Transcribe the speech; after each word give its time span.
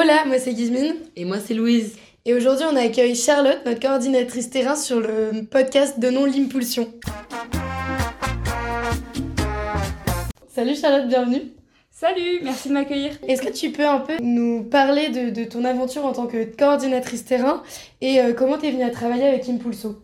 Hola, 0.00 0.24
moi 0.26 0.38
c'est 0.38 0.54
Gizmine. 0.54 0.94
Et 1.16 1.24
moi 1.24 1.38
c'est 1.44 1.54
Louise. 1.54 1.96
Et 2.24 2.32
aujourd'hui 2.32 2.64
on 2.70 2.76
accueille 2.76 3.16
Charlotte, 3.16 3.58
notre 3.66 3.80
coordinatrice 3.80 4.48
terrain 4.48 4.76
sur 4.76 5.00
le 5.00 5.44
podcast 5.50 5.98
Donnons 5.98 6.24
l'impulsion. 6.24 6.94
Salut 10.54 10.76
Charlotte, 10.76 11.08
bienvenue. 11.08 11.42
Salut, 11.90 12.38
merci 12.44 12.68
de 12.68 12.74
m'accueillir. 12.74 13.18
Est-ce 13.26 13.42
que 13.42 13.52
tu 13.52 13.72
peux 13.72 13.88
un 13.88 13.98
peu 13.98 14.18
nous 14.22 14.62
parler 14.62 15.08
de, 15.08 15.42
ton 15.42 15.64
aventure 15.64 16.04
en 16.04 16.12
tant 16.12 16.28
que 16.28 16.44
coordinatrice 16.44 17.24
terrain 17.24 17.64
et 18.00 18.20
euh, 18.20 18.34
comment 18.34 18.56
tu 18.56 18.66
es 18.66 18.70
venue 18.70 18.84
à 18.84 18.90
travailler 18.90 19.26
avec 19.26 19.48
Impulso? 19.48 20.00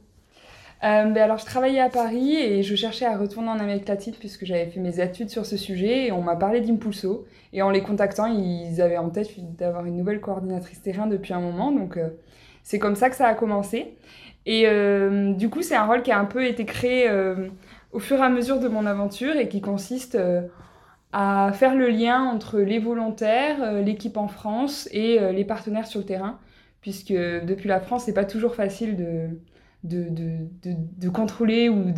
Euh, 0.84 1.04
ben 1.06 1.16
alors, 1.16 1.38
je 1.38 1.46
travaillais 1.46 1.80
à 1.80 1.88
Paris 1.88 2.36
et 2.36 2.62
je 2.62 2.74
cherchais 2.74 3.06
à 3.06 3.16
retourner 3.16 3.48
en 3.48 3.58
Amérique 3.58 3.88
latine 3.88 4.12
puisque 4.18 4.44
j'avais 4.44 4.66
fait 4.66 4.80
mes 4.80 5.00
études 5.00 5.30
sur 5.30 5.46
ce 5.46 5.56
sujet 5.56 6.06
et 6.06 6.12
on 6.12 6.20
m'a 6.20 6.36
parlé 6.36 6.60
d'Impulso. 6.60 7.26
Et 7.54 7.62
en 7.62 7.70
les 7.70 7.80
contactant, 7.80 8.26
ils 8.26 8.82
avaient 8.82 8.98
en 8.98 9.08
tête 9.08 9.30
d'avoir 9.56 9.86
une 9.86 9.96
nouvelle 9.96 10.20
coordinatrice 10.20 10.82
terrain 10.82 11.06
depuis 11.06 11.32
un 11.32 11.40
moment. 11.40 11.72
Donc, 11.72 11.96
euh, 11.96 12.10
c'est 12.62 12.78
comme 12.78 12.96
ça 12.96 13.08
que 13.08 13.16
ça 13.16 13.26
a 13.26 13.34
commencé. 13.34 13.96
Et 14.44 14.64
euh, 14.66 15.32
du 15.32 15.48
coup, 15.48 15.62
c'est 15.62 15.74
un 15.74 15.86
rôle 15.86 16.02
qui 16.02 16.12
a 16.12 16.18
un 16.18 16.26
peu 16.26 16.44
été 16.44 16.66
créé 16.66 17.10
au 17.92 17.98
fur 17.98 18.18
et 18.18 18.22
à 18.22 18.28
mesure 18.28 18.60
de 18.60 18.68
mon 18.68 18.84
aventure 18.84 19.36
et 19.36 19.48
qui 19.48 19.62
consiste 19.62 20.18
à 21.12 21.50
faire 21.54 21.74
le 21.74 21.88
lien 21.88 22.24
entre 22.24 22.58
les 22.58 22.78
volontaires, 22.78 23.80
l'équipe 23.80 24.18
en 24.18 24.28
France 24.28 24.88
et 24.92 25.18
les 25.32 25.44
partenaires 25.46 25.86
sur 25.86 26.00
le 26.00 26.06
terrain. 26.06 26.38
Puisque 26.82 27.12
depuis 27.12 27.68
la 27.68 27.80
France, 27.80 28.04
c'est 28.04 28.12
pas 28.12 28.26
toujours 28.26 28.54
facile 28.54 28.96
de 28.96 29.30
de, 29.84 30.08
de, 30.08 30.74
de, 30.98 31.08
contrôler 31.10 31.68
ou 31.68 31.92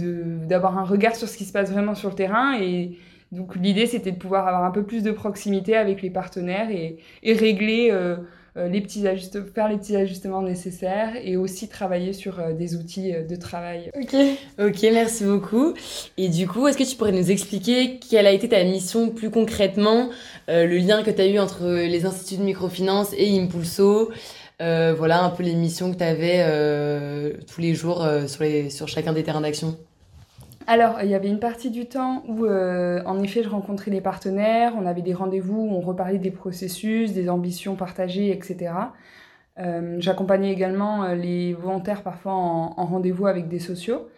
d'avoir 0.46 0.76
un 0.76 0.84
regard 0.84 1.14
sur 1.14 1.28
ce 1.28 1.36
qui 1.36 1.44
se 1.44 1.52
passe 1.52 1.70
vraiment 1.70 1.94
sur 1.94 2.10
le 2.10 2.16
terrain. 2.16 2.58
Et 2.60 2.98
donc 3.32 3.56
l'idée, 3.56 3.86
c'était 3.86 4.12
de 4.12 4.18
pouvoir 4.18 4.46
avoir 4.48 4.64
un 4.64 4.72
peu 4.72 4.82
plus 4.82 5.02
de 5.02 5.12
proximité 5.12 5.76
avec 5.76 6.02
les 6.02 6.10
partenaires 6.10 6.70
et, 6.70 6.98
et 7.22 7.32
régler 7.32 7.90
euh, 7.92 8.16
euh, 8.56 8.68
les 8.68 8.80
petits 8.80 9.06
ajustements, 9.06 9.44
faire 9.54 9.68
les 9.68 9.76
petits 9.76 9.94
ajustements 9.94 10.42
nécessaires 10.42 11.14
et 11.22 11.36
aussi 11.36 11.68
travailler 11.68 12.12
sur 12.12 12.40
euh, 12.40 12.54
des 12.54 12.74
outils 12.74 13.12
de 13.12 13.36
travail. 13.36 13.92
Ok. 13.94 14.16
Ok, 14.58 14.82
merci 14.92 15.24
beaucoup. 15.24 15.74
Et 16.16 16.28
du 16.28 16.48
coup, 16.48 16.66
est-ce 16.66 16.78
que 16.78 16.82
tu 16.84 16.96
pourrais 16.96 17.12
nous 17.12 17.30
expliquer 17.30 18.00
quelle 18.00 18.26
a 18.26 18.32
été 18.32 18.48
ta 18.48 18.64
mission 18.64 19.10
plus 19.10 19.30
concrètement, 19.30 20.10
le 20.48 20.78
lien 20.78 21.04
que 21.04 21.10
tu 21.10 21.20
as 21.20 21.26
eu 21.26 21.38
entre 21.38 21.66
les 21.68 22.04
instituts 22.04 22.40
de 22.40 22.44
microfinance 22.44 23.12
et 23.16 23.38
Impulso 23.40 24.10
euh, 24.62 24.94
voilà 24.96 25.22
un 25.22 25.28
peu 25.28 25.42
les 25.42 25.54
missions 25.54 25.92
que 25.92 25.98
tu 25.98 26.04
avais 26.04 26.38
euh, 26.38 27.34
tous 27.46 27.60
les 27.60 27.74
jours 27.74 28.02
euh, 28.02 28.26
sur, 28.26 28.88
chacun 28.88 29.12
des 29.12 29.22
terrains 29.22 29.42
d'action. 29.42 29.76
Alors, 30.66 31.02
il 31.02 31.10
y 31.10 31.14
avait 31.14 31.28
une 31.28 31.38
partie 31.38 31.70
du 31.70 31.86
temps 31.86 32.24
où, 32.26 32.44
en 32.44 33.22
effet, 33.22 33.44
je 33.44 33.48
rencontrais 33.48 33.92
les 33.92 34.00
partenaires, 34.00 34.72
on 34.76 34.84
avait 34.84 35.02
des 35.02 35.14
rendez-vous, 35.14 35.68
on 35.70 35.80
reparlait 35.80 36.18
des 36.18 36.32
processus, 36.32 37.12
des 37.12 37.30
ambitions 37.30 37.76
partagées, 37.76 38.32
etc. 38.32 38.72
J'accompagnais 39.98 40.50
également 40.50 41.06
les 41.14 41.54
volontaires 41.54 42.02
parfois 42.02 42.32
en 42.32 42.84
rendez-vous 42.84 43.28
avec 43.28 43.46
des 43.46 43.60
sociaux. 43.60 44.08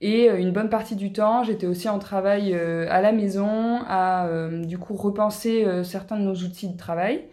Et 0.00 0.28
une 0.28 0.52
bonne 0.52 0.70
partie 0.70 0.96
du 0.96 1.12
temps, 1.12 1.44
j'étais 1.44 1.66
aussi 1.66 1.86
en 1.90 1.98
travail 1.98 2.54
à 2.54 3.02
la 3.02 3.12
maison, 3.12 3.80
à 3.86 4.26
du 4.64 4.78
coup 4.78 4.94
repenser 4.94 5.66
certains 5.84 6.16
de 6.16 6.22
nos 6.22 6.36
outils 6.36 6.70
de 6.70 6.78
travail. 6.78 7.24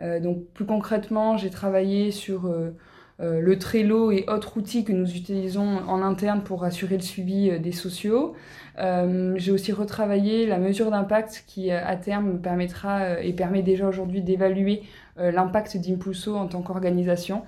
Euh, 0.00 0.20
donc 0.20 0.44
plus 0.52 0.66
concrètement, 0.66 1.36
j'ai 1.36 1.50
travaillé 1.50 2.10
sur 2.10 2.46
euh, 2.46 2.76
euh, 3.20 3.40
le 3.40 3.58
Trello 3.58 4.10
et 4.10 4.26
autres 4.28 4.56
outils 4.56 4.84
que 4.84 4.92
nous 4.92 5.16
utilisons 5.16 5.78
en 5.88 6.02
interne 6.02 6.42
pour 6.42 6.64
assurer 6.64 6.96
le 6.96 7.02
suivi 7.02 7.58
des 7.58 7.72
sociaux. 7.72 8.34
j'ai 8.78 9.52
aussi 9.52 9.72
retravaillé 9.72 10.46
la 10.46 10.58
mesure 10.58 10.90
d'impact 10.90 11.44
qui 11.46 11.70
à 11.70 11.96
terme 11.96 12.40
permettra 12.40 13.20
et 13.22 13.32
permet 13.32 13.62
déjà 13.62 13.88
aujourd'hui 13.88 14.20
d'évaluer 14.20 14.82
l'impact 15.16 15.78
d'Impulso 15.78 16.36
en 16.36 16.46
tant 16.46 16.60
qu'organisation. 16.60 17.42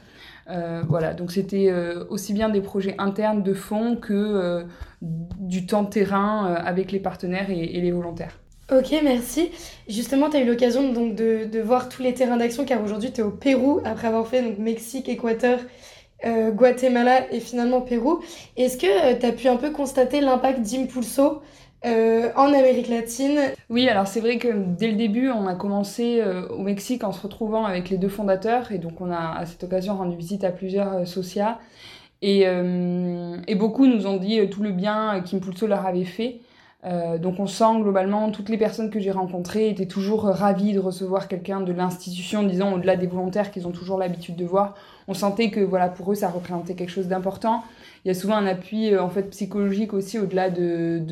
voilà, 0.46 1.12
donc 1.12 1.32
c'était 1.32 1.70
aussi 2.08 2.32
bien 2.32 2.48
des 2.48 2.62
projets 2.62 2.94
internes 2.96 3.42
de 3.42 3.52
fond 3.52 3.96
que 3.96 4.64
du 5.02 5.66
temps 5.66 5.82
de 5.82 5.90
terrain 5.90 6.54
avec 6.54 6.92
les 6.92 7.00
partenaires 7.00 7.50
et 7.50 7.80
les 7.80 7.92
volontaires. 7.92 8.38
Ok, 8.70 8.94
merci. 9.02 9.50
Justement, 9.88 10.28
tu 10.28 10.36
as 10.36 10.40
eu 10.40 10.44
l'occasion 10.44 10.92
donc 10.92 11.14
de, 11.14 11.46
de, 11.46 11.58
voir 11.58 11.88
tous 11.88 12.02
les 12.02 12.12
terrains 12.12 12.36
d'action 12.36 12.66
car 12.66 12.82
aujourd'hui 12.82 13.10
tu 13.10 13.22
es 13.22 13.24
au 13.24 13.30
Pérou 13.30 13.80
après 13.84 14.08
avoir 14.08 14.26
fait 14.26 14.42
donc 14.42 14.58
Mexique, 14.58 15.08
Équateur, 15.08 15.60
euh, 16.26 16.50
Guatemala 16.50 17.32
et 17.32 17.40
finalement 17.40 17.80
Pérou. 17.80 18.20
Est-ce 18.58 18.76
que 18.76 18.86
euh, 18.86 19.18
tu 19.18 19.24
as 19.24 19.32
pu 19.32 19.48
un 19.48 19.56
peu 19.56 19.70
constater 19.70 20.20
l'impact 20.20 20.60
d'Impulso 20.60 21.40
euh, 21.86 22.30
en 22.36 22.52
Amérique 22.52 22.88
latine? 22.88 23.40
Oui, 23.70 23.88
alors 23.88 24.06
c'est 24.06 24.20
vrai 24.20 24.36
que 24.36 24.48
dès 24.48 24.88
le 24.88 24.96
début, 24.96 25.30
on 25.30 25.46
a 25.46 25.54
commencé 25.54 26.22
au 26.50 26.58
Mexique 26.58 27.04
en 27.04 27.12
se 27.12 27.22
retrouvant 27.22 27.64
avec 27.64 27.88
les 27.88 27.96
deux 27.96 28.10
fondateurs 28.10 28.70
et 28.70 28.76
donc 28.76 29.00
on 29.00 29.10
a 29.10 29.34
à 29.38 29.46
cette 29.46 29.64
occasion 29.64 29.96
rendu 29.96 30.14
visite 30.14 30.44
à 30.44 30.50
plusieurs 30.50 31.06
socias 31.06 31.56
et, 32.20 32.42
et 32.42 33.54
beaucoup 33.54 33.86
nous 33.86 34.06
ont 34.06 34.18
dit 34.18 34.46
tout 34.50 34.62
le 34.62 34.72
bien 34.72 35.22
qu'Impulso 35.22 35.66
leur 35.66 35.86
avait 35.86 36.04
fait. 36.04 36.40
Euh, 36.88 37.18
donc 37.18 37.38
on 37.38 37.46
sent 37.46 37.80
globalement 37.80 38.30
toutes 38.30 38.48
les 38.48 38.56
personnes 38.56 38.88
que 38.88 38.98
j'ai 38.98 39.10
rencontrées 39.10 39.68
étaient 39.68 39.86
toujours 39.86 40.22
ravies 40.22 40.72
de 40.72 40.78
recevoir 40.78 41.28
quelqu'un 41.28 41.60
de 41.60 41.72
l'institution, 41.72 42.42
disons 42.44 42.74
au-delà 42.74 42.96
des 42.96 43.06
volontaires 43.06 43.50
qu'ils 43.50 43.66
ont 43.66 43.72
toujours 43.72 43.98
l'habitude 43.98 44.36
de 44.36 44.44
voir. 44.44 44.74
On 45.06 45.14
sentait 45.14 45.50
que 45.50 45.60
voilà 45.60 45.88
pour 45.88 46.10
eux 46.10 46.14
ça 46.14 46.28
représentait 46.28 46.74
quelque 46.74 46.90
chose 46.90 47.08
d'important. 47.08 47.62
Il 48.04 48.08
y 48.08 48.10
a 48.10 48.14
souvent 48.14 48.36
un 48.36 48.46
appui 48.46 48.94
euh, 48.94 49.02
en 49.02 49.10
fait 49.10 49.24
psychologique 49.30 49.92
aussi 49.92 50.18
au-delà 50.18 50.48
de, 50.48 51.02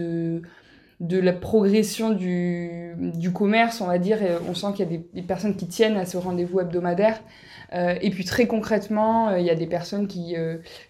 de, 1.00 1.18
la 1.18 1.32
progression 1.34 2.10
du, 2.10 2.94
du 2.96 3.30
commerce, 3.30 3.82
on 3.82 3.86
va 3.86 3.98
dire. 3.98 4.18
on 4.48 4.54
sent 4.54 4.68
qu'il 4.76 4.90
y 4.90 4.94
a 4.94 4.98
des, 5.12 5.22
personnes 5.22 5.56
qui 5.56 5.66
tiennent 5.66 5.98
à 5.98 6.06
ce 6.06 6.16
rendez-vous 6.16 6.60
hebdomadaire. 6.60 7.20
Euh, 7.74 7.96
et 8.00 8.10
puis 8.10 8.24
très 8.24 8.46
concrètement, 8.46 9.34
il 9.36 9.44
y 9.44 9.50
a 9.50 9.56
des 9.56 9.66
personnes 9.66 10.06
qui, 10.06 10.36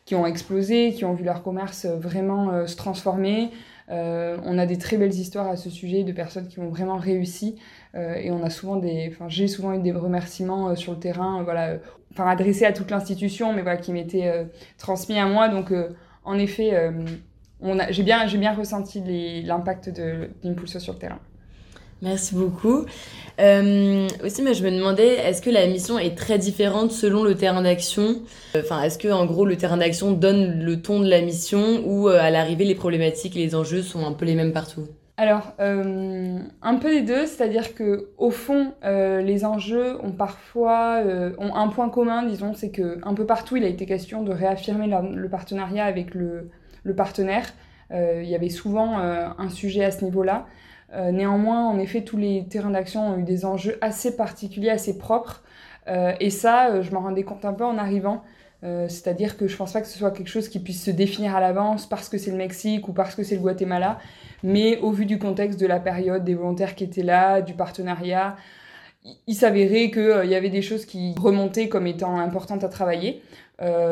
qui 0.05 0.15
ont 0.15 0.27
explosé, 0.27 0.93
qui 0.93 1.05
ont 1.05 1.15
vu 1.15 1.25
leur 1.25 1.43
commerce 1.43 1.87
vraiment 1.87 2.67
se 2.69 2.77
transformer. 2.77 3.51
Euh, 3.91 4.37
on 4.45 4.59
a 4.59 4.67
des 4.67 4.79
très 4.79 4.97
belles 4.97 5.15
histoires 5.15 5.47
à 5.47 5.57
ce 5.57 5.71
sujet 5.71 6.03
de 6.03 6.13
personnes 6.13 6.49
qui 6.49 6.59
ont 6.59 6.69
vraiment 6.69 6.97
réussi 6.97 7.57
euh, 7.95 8.17
et 8.17 8.33
on 8.33 8.43
a 8.43 8.51
souvent 8.51 8.77
des, 8.77 9.09
enfin 9.13 9.29
j'ai 9.29 9.47
souvent 9.47 9.73
eu 9.75 9.79
des 9.79 9.93
remerciements 9.93 10.71
euh, 10.71 10.75
sur 10.75 10.93
le 10.93 10.99
terrain, 10.99 11.45
voilà, 11.45 11.77
enfin 12.13 12.29
adressés 12.29 12.65
à 12.65 12.73
toute 12.73 12.91
l'institution, 12.91 13.53
mais 13.53 13.63
voilà 13.63 13.77
qui 13.77 13.93
m'étaient 13.93 14.47
transmis 14.79 15.19
à 15.19 15.27
moi. 15.27 15.49
Donc 15.49 15.73
en 16.25 16.39
effet, 16.39 16.91
j'ai 17.91 18.03
bien, 18.03 18.27
j'ai 18.27 18.39
bien 18.39 18.55
ressenti 18.55 19.03
l'impact 19.45 19.91
de 19.91 20.31
l'impulsion 20.43 20.81
sur 20.81 20.95
le 20.95 20.99
terrain. 20.99 21.21
Merci 22.03 22.35
beaucoup. 22.35 22.85
Euh, 23.41 24.09
aussi, 24.25 24.43
mais 24.43 24.55
je 24.55 24.65
me 24.65 24.71
demandais, 24.71 25.15
est-ce 25.15 25.43
que 25.43 25.51
la 25.51 25.67
mission 25.67 25.99
est 25.99 26.17
très 26.17 26.39
différente 26.39 26.91
selon 26.91 27.23
le 27.23 27.35
terrain 27.35 27.63
d'action 27.63 28.23
Enfin, 28.57 28.83
est-ce 28.83 28.99
que 28.99 29.09
en 29.09 29.27
gros 29.27 29.45
le 29.45 29.57
terrain 29.57 29.77
d'action 29.77 30.13
donne 30.13 30.63
le 30.63 30.81
ton 30.81 31.01
de 31.01 31.09
la 31.09 31.21
mission 31.21 31.83
ou 31.85 32.09
euh, 32.09 32.19
à 32.21 32.31
l'arrivée 32.31 32.65
les 32.65 32.75
problématiques 32.75 33.37
et 33.37 33.41
les 33.41 33.55
enjeux 33.55 33.83
sont 33.83 34.07
un 34.07 34.13
peu 34.13 34.25
les 34.25 34.35
mêmes 34.35 34.53
partout? 34.53 34.87
Alors, 35.19 35.55
euh, 35.61 36.39
un 36.61 36.75
peu 36.75 36.91
des 36.91 37.01
deux, 37.01 37.27
c'est-à-dire 37.27 37.75
que 37.75 38.11
au 38.19 38.31
fond, 38.31 38.75
les 38.85 39.47
enjeux 39.47 39.97
ont 40.03 40.13
parfois 40.13 41.03
ont 41.39 41.55
un 41.55 41.69
point 41.69 41.89
commun, 41.89 42.23
disons, 42.23 42.53
c'est 42.53 42.71
que 42.71 42.99
un 43.03 43.15
peu 43.15 43.25
partout, 43.25 43.57
il 43.57 43.65
a 43.65 43.69
été 43.69 43.87
question 43.87 44.23
de 44.23 44.33
réaffirmer 44.33 44.87
le 44.87 45.29
partenariat 45.31 45.87
avec 45.87 46.15
le 46.15 46.51
partenaire. 46.95 47.47
il 47.91 48.29
y 48.29 48.35
avait 48.35 48.51
souvent 48.51 48.99
un 48.99 49.49
sujet 49.49 49.87
à 49.87 49.91
ce 49.91 50.05
niveau-là. 50.05 50.45
Euh, 50.95 51.11
néanmoins, 51.11 51.67
en 51.67 51.79
effet, 51.79 52.03
tous 52.03 52.17
les 52.17 52.47
terrains 52.49 52.71
d'action 52.71 53.15
ont 53.15 53.19
eu 53.19 53.23
des 53.23 53.45
enjeux 53.45 53.79
assez 53.81 54.17
particuliers, 54.17 54.71
assez 54.71 54.99
propres. 54.99 55.43
Euh, 55.89 56.13
et 56.21 56.31
ça, 56.31 56.71
euh, 56.71 56.83
je 56.83 56.93
m'en 56.93 57.01
rendais 57.01 57.23
compte 57.23 57.45
un 57.45 57.53
peu 57.53 57.65
en 57.65 57.79
arrivant. 57.79 58.23
C'est-à-dire 58.89 59.37
que 59.37 59.47
je 59.47 59.57
pense 59.57 59.75
pas 59.75 59.81
que 59.81 59.87
ce 59.87 59.97
soit 59.97 60.11
quelque 60.11 60.27
chose 60.27 60.49
qui 60.49 60.59
puisse 60.59 60.83
se 60.83 60.91
définir 60.91 61.37
à 61.37 61.41
l'avance 61.41 61.89
parce 61.89 62.09
que 62.09 62.19
c'est 62.19 62.33
le 62.33 62.37
Mexique 62.37 62.89
ou 62.89 62.93
parce 62.93 63.15
que 63.15 63.23
c'est 63.23 63.37
le 63.37 63.41
Guatemala. 63.41 63.99
Mais 64.43 64.79
au 64.79 64.91
vu 64.91 65.07
du 65.07 65.21
contexte 65.21 65.61
de 65.61 65.69
la 65.69 65.79
période, 65.79 66.25
des 66.25 66.35
volontaires 66.35 66.75
qui 66.75 66.83
étaient 66.83 67.05
là, 67.05 67.43
du 67.43 67.55
partenariat, 67.55 68.35
il 69.29 69.35
s'avérait 69.37 69.93
qu'il 69.93 70.29
y 70.29 70.35
avait 70.35 70.49
des 70.49 70.63
choses 70.63 70.85
qui 70.85 71.15
remontaient 71.17 71.69
comme 71.69 71.87
étant 71.87 72.19
importantes 72.19 72.65
à 72.65 72.69
travailler. 72.69 73.23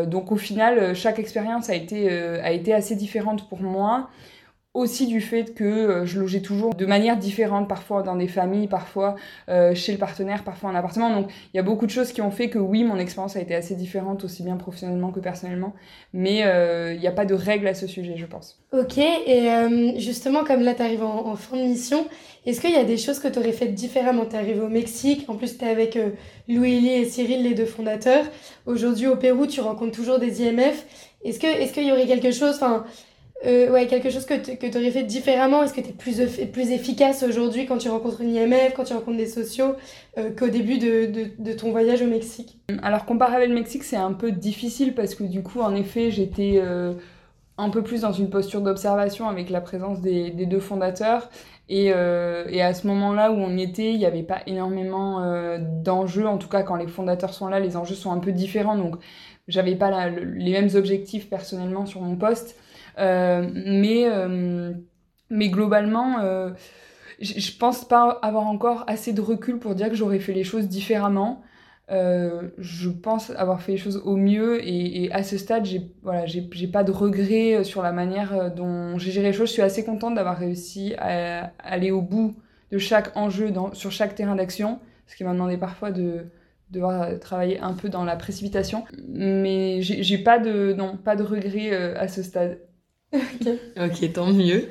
donc 0.08 0.32
au 0.32 0.36
final, 0.36 0.92
chaque 0.96 1.20
expérience 1.20 1.70
a 1.70 1.74
a 1.74 2.50
été 2.50 2.74
assez 2.74 2.96
différente 2.96 3.48
pour 3.48 3.60
moi 3.60 4.08
aussi 4.74 5.06
du 5.06 5.20
fait 5.20 5.54
que 5.54 5.64
euh, 5.64 6.04
je 6.04 6.18
logeais 6.18 6.40
toujours 6.40 6.74
de 6.74 6.84
manière 6.84 7.16
différente, 7.16 7.68
parfois 7.68 8.02
dans 8.02 8.16
des 8.16 8.26
familles, 8.26 8.66
parfois 8.66 9.14
euh, 9.48 9.72
chez 9.72 9.92
le 9.92 9.98
partenaire, 9.98 10.42
parfois 10.42 10.70
en 10.70 10.74
appartement. 10.74 11.10
Donc 11.10 11.30
il 11.52 11.56
y 11.56 11.60
a 11.60 11.62
beaucoup 11.62 11.86
de 11.86 11.92
choses 11.92 12.12
qui 12.12 12.20
ont 12.20 12.32
fait 12.32 12.50
que 12.50 12.58
oui, 12.58 12.82
mon 12.82 12.98
expérience 12.98 13.36
a 13.36 13.40
été 13.40 13.54
assez 13.54 13.76
différente, 13.76 14.24
aussi 14.24 14.42
bien 14.42 14.56
professionnellement 14.56 15.12
que 15.12 15.20
personnellement. 15.20 15.74
Mais 16.12 16.44
euh, 16.44 16.92
il 16.92 17.00
n'y 17.00 17.06
a 17.06 17.12
pas 17.12 17.24
de 17.24 17.34
règle 17.34 17.68
à 17.68 17.74
ce 17.74 17.86
sujet, 17.86 18.14
je 18.16 18.26
pense. 18.26 18.60
Ok, 18.72 18.98
et 18.98 19.48
justement, 19.98 20.42
comme 20.42 20.62
là, 20.62 20.74
tu 20.74 20.82
arrives 20.82 21.04
en, 21.04 21.36
fin 21.36 21.56
de 21.56 21.62
mission, 21.62 22.04
est-ce 22.44 22.60
qu'il 22.60 22.72
y 22.72 22.76
a 22.76 22.82
des 22.82 22.96
choses 22.96 23.20
que 23.20 23.28
tu 23.28 23.38
aurais 23.38 23.52
faites 23.52 23.74
différemment? 23.74 24.26
Tu 24.26 24.34
arrivé 24.34 24.60
au 24.60 24.68
Mexique, 24.68 25.26
en 25.28 25.36
plus 25.36 25.56
tu 25.56 25.64
es 25.64 25.68
avec 25.68 25.96
Louis 26.48 26.88
et 26.88 27.04
Cyril, 27.04 27.44
les 27.44 27.54
deux 27.54 27.66
fondateurs. 27.66 28.24
Aujourd'hui 28.66 29.06
au 29.06 29.14
Pérou, 29.14 29.46
tu 29.46 29.60
rencontres 29.60 29.92
toujours 29.92 30.18
des 30.18 30.42
IMF. 30.42 30.84
Est-ce 31.24 31.38
qu'il 31.38 31.48
est 31.48 31.72
qu'il 31.72 31.86
y 31.86 31.92
aurait 31.92 32.06
quelque 32.06 32.32
chose, 32.32 32.56
enfin 32.56 32.84
euh, 33.46 33.70
ouais, 33.70 33.86
quelque 33.86 34.10
chose 34.10 34.24
que 34.24 34.34
tu 34.34 34.78
aurais 34.78 34.90
fait 34.90 35.02
différemment 35.02 35.62
Est-ce 35.62 35.74
que 35.74 35.80
tu 35.80 35.90
es 35.90 35.92
plus, 35.92 36.20
plus 36.52 36.70
efficace 36.70 37.22
aujourd'hui 37.22 37.66
quand 37.66 37.78
tu 37.78 37.88
rencontres 37.90 38.22
une 38.22 38.34
IMF, 38.34 38.72
quand 38.74 38.84
tu 38.84 38.94
rencontres 38.94 39.18
des 39.18 39.26
sociaux, 39.26 39.74
euh, 40.18 40.30
qu'au 40.30 40.48
début 40.48 40.78
de, 40.78 41.10
de, 41.38 41.52
ton 41.52 41.70
voyage 41.70 42.00
au 42.00 42.06
Mexique? 42.06 42.58
Alors, 42.82 43.04
comparer 43.04 43.36
avec 43.36 43.48
le 43.48 43.54
Mexique, 43.54 43.84
c'est 43.84 43.96
un 43.96 44.12
peu 44.12 44.30
difficile 44.32 44.94
parce 44.94 45.14
que 45.14 45.24
du 45.24 45.42
coup, 45.42 45.60
en 45.60 45.74
effet, 45.74 46.10
j'étais 46.10 46.54
euh, 46.62 46.94
un 47.58 47.68
peu 47.68 47.82
plus 47.82 48.02
dans 48.02 48.12
une 48.12 48.30
posture 48.30 48.62
d'observation 48.62 49.28
avec 49.28 49.50
la 49.50 49.60
présence 49.60 50.00
des, 50.00 50.30
deux 50.30 50.60
fondateurs. 50.60 51.28
Et, 51.68 51.86
et, 51.86 52.62
à 52.62 52.74
ce 52.74 52.86
moment-là 52.86 53.30
où 53.32 53.36
on 53.36 53.56
était, 53.56 53.92
il 53.92 53.98
n'y 53.98 54.04
avait 54.04 54.22
pas 54.22 54.40
énormément 54.46 55.58
d'enjeux. 55.82 56.26
En 56.26 56.36
tout 56.36 56.48
cas, 56.48 56.62
quand 56.62 56.76
les 56.76 56.86
fondateurs 56.88 57.32
sont 57.32 57.48
là, 57.48 57.58
les 57.58 57.78
enjeux 57.78 57.94
sont 57.94 58.12
un 58.12 58.18
peu 58.18 58.32
différents. 58.32 58.76
Donc, 58.76 58.96
j'avais 59.48 59.74
pas 59.74 60.10
les 60.10 60.52
mêmes 60.52 60.68
objectifs 60.74 61.30
personnellement 61.30 61.86
sur 61.86 62.02
mon 62.02 62.16
poste. 62.16 62.56
Euh, 62.98 63.48
mais, 63.54 64.04
euh, 64.06 64.72
mais 65.30 65.48
globalement, 65.48 66.20
euh, 66.20 66.50
je 67.20 67.56
pense 67.56 67.86
pas 67.86 68.18
avoir 68.22 68.46
encore 68.46 68.84
assez 68.86 69.12
de 69.12 69.20
recul 69.20 69.58
pour 69.58 69.74
dire 69.74 69.88
que 69.88 69.94
j'aurais 69.94 70.18
fait 70.20 70.32
les 70.32 70.44
choses 70.44 70.68
différemment. 70.68 71.42
Je 71.88 72.88
pense 72.88 73.30
avoir 73.30 73.62
fait 73.62 73.72
les 73.72 73.78
choses 73.78 74.02
au 74.04 74.16
mieux 74.16 74.66
et, 74.66 75.12
à 75.12 75.22
ce 75.22 75.36
stade, 75.38 75.64
j'ai 75.66 75.90
voilà, 76.02 76.26
j'ai 76.26 76.66
pas 76.66 76.84
de 76.84 76.92
regrets 76.92 77.62
sur 77.64 77.82
la 77.82 77.92
manière 77.92 78.52
dont 78.54 78.98
j'ai 78.98 79.10
géré 79.10 79.28
les 79.28 79.32
choses. 79.32 79.48
Je 79.48 79.54
suis 79.54 79.62
assez 79.62 79.84
contente 79.84 80.14
d'avoir 80.14 80.38
réussi 80.38 80.94
à 80.98 81.52
aller 81.58 81.90
au 81.90 82.02
bout 82.02 82.36
de 82.72 82.78
chaque 82.78 83.16
enjeu 83.16 83.52
sur 83.74 83.92
chaque 83.92 84.14
terrain 84.14 84.34
d'action, 84.34 84.80
ce 85.06 85.16
qui 85.16 85.24
m'a 85.24 85.32
demandé 85.32 85.56
parfois 85.58 85.90
de 85.92 86.26
devoir 86.70 87.18
travailler 87.20 87.60
un 87.60 87.74
peu 87.74 87.88
dans 87.90 88.04
la 88.04 88.16
précipitation. 88.16 88.84
Mais 89.08 89.80
j'ai 89.82 90.18
pas 90.18 90.38
de 90.38 90.72
non, 90.72 90.96
pas 90.96 91.16
de 91.16 91.22
regrets 91.22 91.94
à 91.96 92.08
ce 92.08 92.22
stade. 92.22 92.58
Ok, 93.76 94.12
tant 94.12 94.32
mieux. 94.32 94.68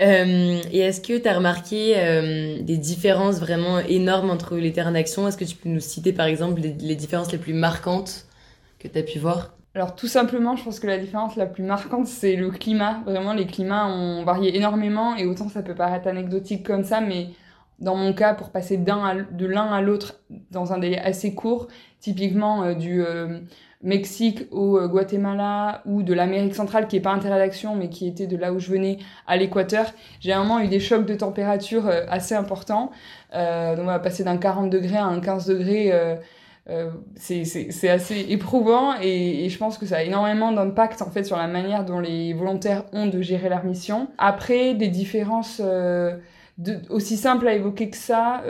Euh, 0.00 0.60
et 0.70 0.80
est-ce 0.80 1.00
que 1.00 1.16
tu 1.16 1.28
as 1.28 1.34
remarqué 1.34 1.94
euh, 1.96 2.60
des 2.60 2.76
différences 2.76 3.38
vraiment 3.40 3.78
énormes 3.78 4.30
entre 4.30 4.56
les 4.56 4.72
terrains 4.72 4.92
d'action? 4.92 5.26
Est-ce 5.26 5.36
que 5.36 5.44
tu 5.44 5.56
peux 5.56 5.68
nous 5.68 5.80
citer 5.80 6.12
par 6.12 6.26
exemple 6.26 6.60
les, 6.60 6.94
différences 6.94 7.32
les 7.32 7.38
plus 7.38 7.54
marquantes 7.54 8.26
que 8.78 8.88
tu 8.88 8.98
as 8.98 9.02
pu 9.02 9.18
voir? 9.18 9.54
Alors 9.74 9.94
tout 9.94 10.06
simplement, 10.06 10.56
je 10.56 10.64
pense 10.64 10.80
que 10.80 10.86
la 10.86 10.98
différence 10.98 11.36
la 11.36 11.46
plus 11.46 11.62
marquante, 11.62 12.06
c'est 12.06 12.36
le 12.36 12.50
climat. 12.50 13.02
Vraiment, 13.06 13.32
les 13.32 13.46
climats 13.46 13.86
ont 13.86 14.24
varié 14.24 14.56
énormément 14.56 15.16
et 15.16 15.26
autant 15.26 15.48
ça 15.48 15.62
peut 15.62 15.74
paraître 15.74 16.08
anecdotique 16.08 16.66
comme 16.66 16.84
ça, 16.84 17.00
mais 17.00 17.28
dans 17.78 17.94
mon 17.94 18.14
cas, 18.14 18.32
pour 18.32 18.50
passer 18.50 18.78
d'un 18.78 19.26
de 19.30 19.46
l'un 19.46 19.66
à 19.66 19.82
l'autre 19.82 20.20
dans 20.50 20.72
un 20.72 20.78
délai 20.78 20.98
assez 20.98 21.34
court, 21.34 21.68
typiquement 22.00 22.64
euh, 22.64 22.74
du 22.74 23.02
Mexique 23.86 24.48
au 24.50 24.78
euh, 24.78 24.88
Guatemala 24.88 25.80
ou 25.86 26.02
de 26.02 26.12
l'Amérique 26.12 26.56
centrale 26.56 26.88
qui 26.88 26.96
est 26.96 27.00
pas 27.00 27.12
interaction 27.12 27.76
mais 27.76 27.88
qui 27.88 28.08
était 28.08 28.26
de 28.26 28.36
là 28.36 28.52
où 28.52 28.58
je 28.58 28.68
venais 28.68 28.98
à 29.28 29.36
l'équateur, 29.36 29.92
j'ai 30.20 30.34
vraiment 30.34 30.58
eu 30.58 30.66
des 30.66 30.80
chocs 30.80 31.06
de 31.06 31.14
température 31.14 31.86
euh, 31.86 32.04
assez 32.08 32.34
importants. 32.34 32.90
Euh, 33.34 33.76
donc 33.76 33.84
on 33.84 33.86
va 33.86 34.00
passer 34.00 34.24
d'un 34.24 34.38
40 34.38 34.70
degrés 34.70 34.96
à 34.96 35.04
un 35.04 35.20
15 35.20 35.46
degrés. 35.46 35.92
C'est 37.14 37.88
assez 37.88 38.26
éprouvant 38.28 38.94
et, 39.00 39.48
je 39.48 39.56
pense 39.56 39.78
que 39.78 39.86
ça 39.86 39.98
a 39.98 40.02
énormément 40.02 40.50
d'impact 40.50 41.00
en 41.00 41.10
fait 41.10 41.22
sur 41.22 41.36
la 41.36 41.46
manière 41.46 41.84
dont 41.84 42.00
les 42.00 42.34
volontaires 42.34 42.82
ont 42.92 43.06
de 43.06 43.22
gérer 43.22 43.48
leur 43.48 43.64
mission. 43.64 44.08
Après, 44.18 44.74
des 44.74 44.88
différences 44.88 45.62
aussi 46.90 47.16
simples 47.16 47.46
à 47.46 47.54
évoquer 47.54 47.88
que 47.88 47.96
ça, 47.96 48.42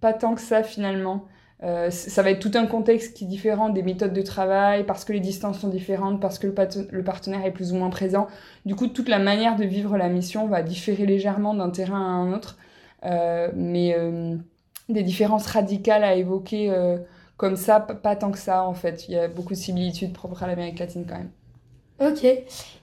pas 0.00 0.12
tant 0.12 0.34
que 0.34 0.40
ça 0.40 0.64
finalement. 0.64 1.28
Euh, 1.62 1.90
ça 1.90 2.22
va 2.22 2.30
être 2.30 2.40
tout 2.40 2.56
un 2.58 2.66
contexte 2.66 3.16
qui 3.16 3.24
est 3.24 3.26
différent 3.26 3.70
des 3.70 3.82
méthodes 3.82 4.12
de 4.12 4.22
travail, 4.22 4.84
parce 4.84 5.04
que 5.04 5.12
les 5.12 5.20
distances 5.20 5.60
sont 5.60 5.68
différentes, 5.68 6.20
parce 6.20 6.38
que 6.38 6.46
le, 6.46 7.02
partenaire 7.02 7.46
est 7.46 7.50
plus 7.50 7.72
ou 7.72 7.76
moins 7.76 7.88
présent. 7.88 8.26
Du 8.66 8.74
coup, 8.74 8.88
toute 8.88 9.08
la 9.08 9.18
manière 9.18 9.56
de 9.56 9.64
vivre 9.64 9.96
la 9.96 10.08
mission 10.08 10.46
va 10.48 10.62
différer 10.62 11.06
légèrement 11.06 11.54
d'un 11.54 11.70
terrain 11.70 12.00
à 12.00 12.14
un 12.14 12.34
autre. 12.34 12.58
Euh, 13.04 13.50
mais 13.54 13.94
euh, 13.96 14.36
des 14.88 15.02
différences 15.02 15.46
radicales 15.46 16.04
à 16.04 16.14
évoquer 16.14 16.72
comme 17.36 17.56
ça, 17.56 17.80
pas 17.80 18.16
tant 18.16 18.30
que 18.30 18.38
ça 18.38 18.64
en 18.64 18.74
fait. 18.74 19.08
Il 19.08 19.14
y 19.14 19.18
a 19.18 19.28
beaucoup 19.28 19.52
de 19.52 19.58
similitudes 19.58 20.12
propres 20.12 20.42
à 20.42 20.46
l'Amérique 20.46 20.78
latine 20.78 21.04
quand 21.08 21.16
même. 21.16 21.30
Ok. 21.98 22.24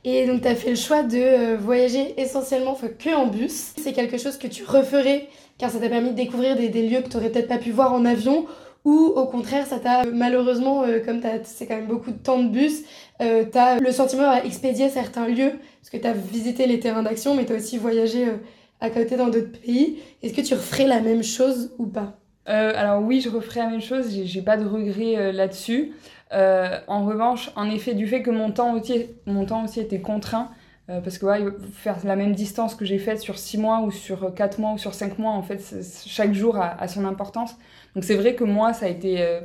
Et 0.04 0.28
donc, 0.28 0.42
tu 0.42 0.48
as 0.48 0.56
fait 0.56 0.72
le 0.72 0.76
choix 0.76 1.04
de 1.04 1.56
voyager 1.56 2.20
essentiellement 2.20 2.76
que 2.76 3.16
en 3.16 3.28
bus. 3.28 3.74
C'est 3.78 3.94
quelque 3.94 4.18
chose 4.18 4.38
que 4.38 4.48
tu 4.48 4.64
referais 4.66 5.30
car 5.58 5.70
ça 5.70 5.80
t'a 5.80 5.88
permis 5.88 6.10
de 6.10 6.16
découvrir 6.16 6.56
des, 6.56 6.70
des 6.70 6.88
lieux 6.88 7.02
que 7.02 7.10
tu 7.10 7.18
n'aurais 7.18 7.30
peut-être 7.30 7.48
pas 7.48 7.60
pu 7.60 7.72
voir 7.72 7.94
en 7.94 8.06
avion 8.06 8.46
ou 8.86 9.14
au 9.16 9.26
contraire 9.26 9.66
ça 9.66 9.80
t'a 9.80 10.04
malheureusement 10.06 10.84
euh, 10.84 11.00
comme 11.00 11.22
c'est 11.44 11.68
quand 11.68 11.76
même 11.76 11.88
beaucoup 11.88 12.12
de 12.12 12.18
temps 12.18 12.40
de 12.40 12.50
bus 12.50 12.84
euh, 13.22 13.46
t'as 13.50 13.80
le 13.80 13.92
sentiment 13.92 14.30
à 14.30 14.44
expédier 14.44 14.90
certains 14.90 15.28
lieux 15.28 15.54
parce 15.82 15.90
que 15.92 15.98
t'as 15.98 16.14
visité 16.14 16.68
les 16.68 16.80
terrains 16.80 17.04
d'action 17.04 17.36
mais 17.36 17.46
t'as 17.46 17.56
aussi 17.56 17.78
voyagé 17.78 18.28
euh, 18.28 18.38
à 18.82 18.90
côté 18.90 19.16
dans 19.16 19.30
d'autres 19.30 19.62
pays. 19.62 20.00
Est-ce 20.22 20.34
que 20.34 20.42
tu 20.42 20.56
referais 20.56 20.88
la 20.88 21.00
même 21.00 21.24
chose 21.24 21.72
ou 21.78 21.86
pas? 21.86 22.18
Alors 22.46 23.02
oui 23.02 23.22
je 23.22 23.30
referais 23.30 23.62
la 23.62 23.70
même 23.70 23.82
chose 23.82 24.08
j'ai 24.26 24.42
pas 24.42 24.58
de 24.58 24.66
regrets 24.66 25.32
là-dessus. 25.32 25.94
En 26.34 27.06
revanche 27.06 27.50
en 27.56 27.70
effet 27.70 27.94
du 27.94 28.08
fait 28.08 28.22
que 28.22 28.30
mon 28.30 28.52
temps 28.52 28.76
aussi 28.76 29.80
était 29.80 30.02
contraint 30.02 30.50
parce 30.88 31.18
que 31.18 31.26
faire 31.72 31.98
la 32.04 32.16
même 32.16 32.34
distance 32.34 32.76
que 32.76 32.84
j'ai 32.84 33.00
faite 33.00 33.20
sur 33.20 33.38
6 33.38 33.58
mois 33.58 33.82
ou 33.82 33.92
sur 33.92 34.34
4 34.34 34.60
mois 34.60 34.74
ou 34.74 34.78
sur 34.78 34.94
5 34.94 35.18
mois, 35.18 35.32
en 35.32 35.42
fait, 35.42 35.62
chaque 36.06 36.34
jour 36.34 36.58
a, 36.58 36.88
son 36.88 37.06
importance. 37.06 37.56
Donc 37.96 38.04
c'est 38.04 38.16
vrai 38.16 38.36
que 38.36 38.44
moi, 38.44 38.74
ça 38.74 38.88
a 38.88 38.90
été 38.90 39.22
euh, 39.22 39.42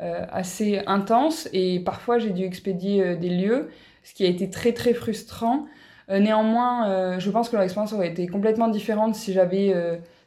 euh, 0.00 0.24
assez 0.30 0.80
intense 0.86 1.48
et 1.52 1.80
parfois 1.80 2.18
j'ai 2.18 2.30
dû 2.30 2.44
expédier 2.44 3.02
euh, 3.02 3.16
des 3.16 3.30
lieux, 3.30 3.70
ce 4.04 4.14
qui 4.14 4.24
a 4.24 4.28
été 4.28 4.50
très 4.50 4.72
très 4.72 4.94
frustrant. 4.94 5.66
néanmoins, 6.08 7.18
je 7.18 7.30
pense 7.30 7.48
que 7.48 7.56
l'expérience 7.56 7.92
aurait 7.92 8.08
été 8.08 8.28
complètement 8.28 8.68
différente 8.68 9.16
si 9.16 9.32
j'avais 9.32 9.74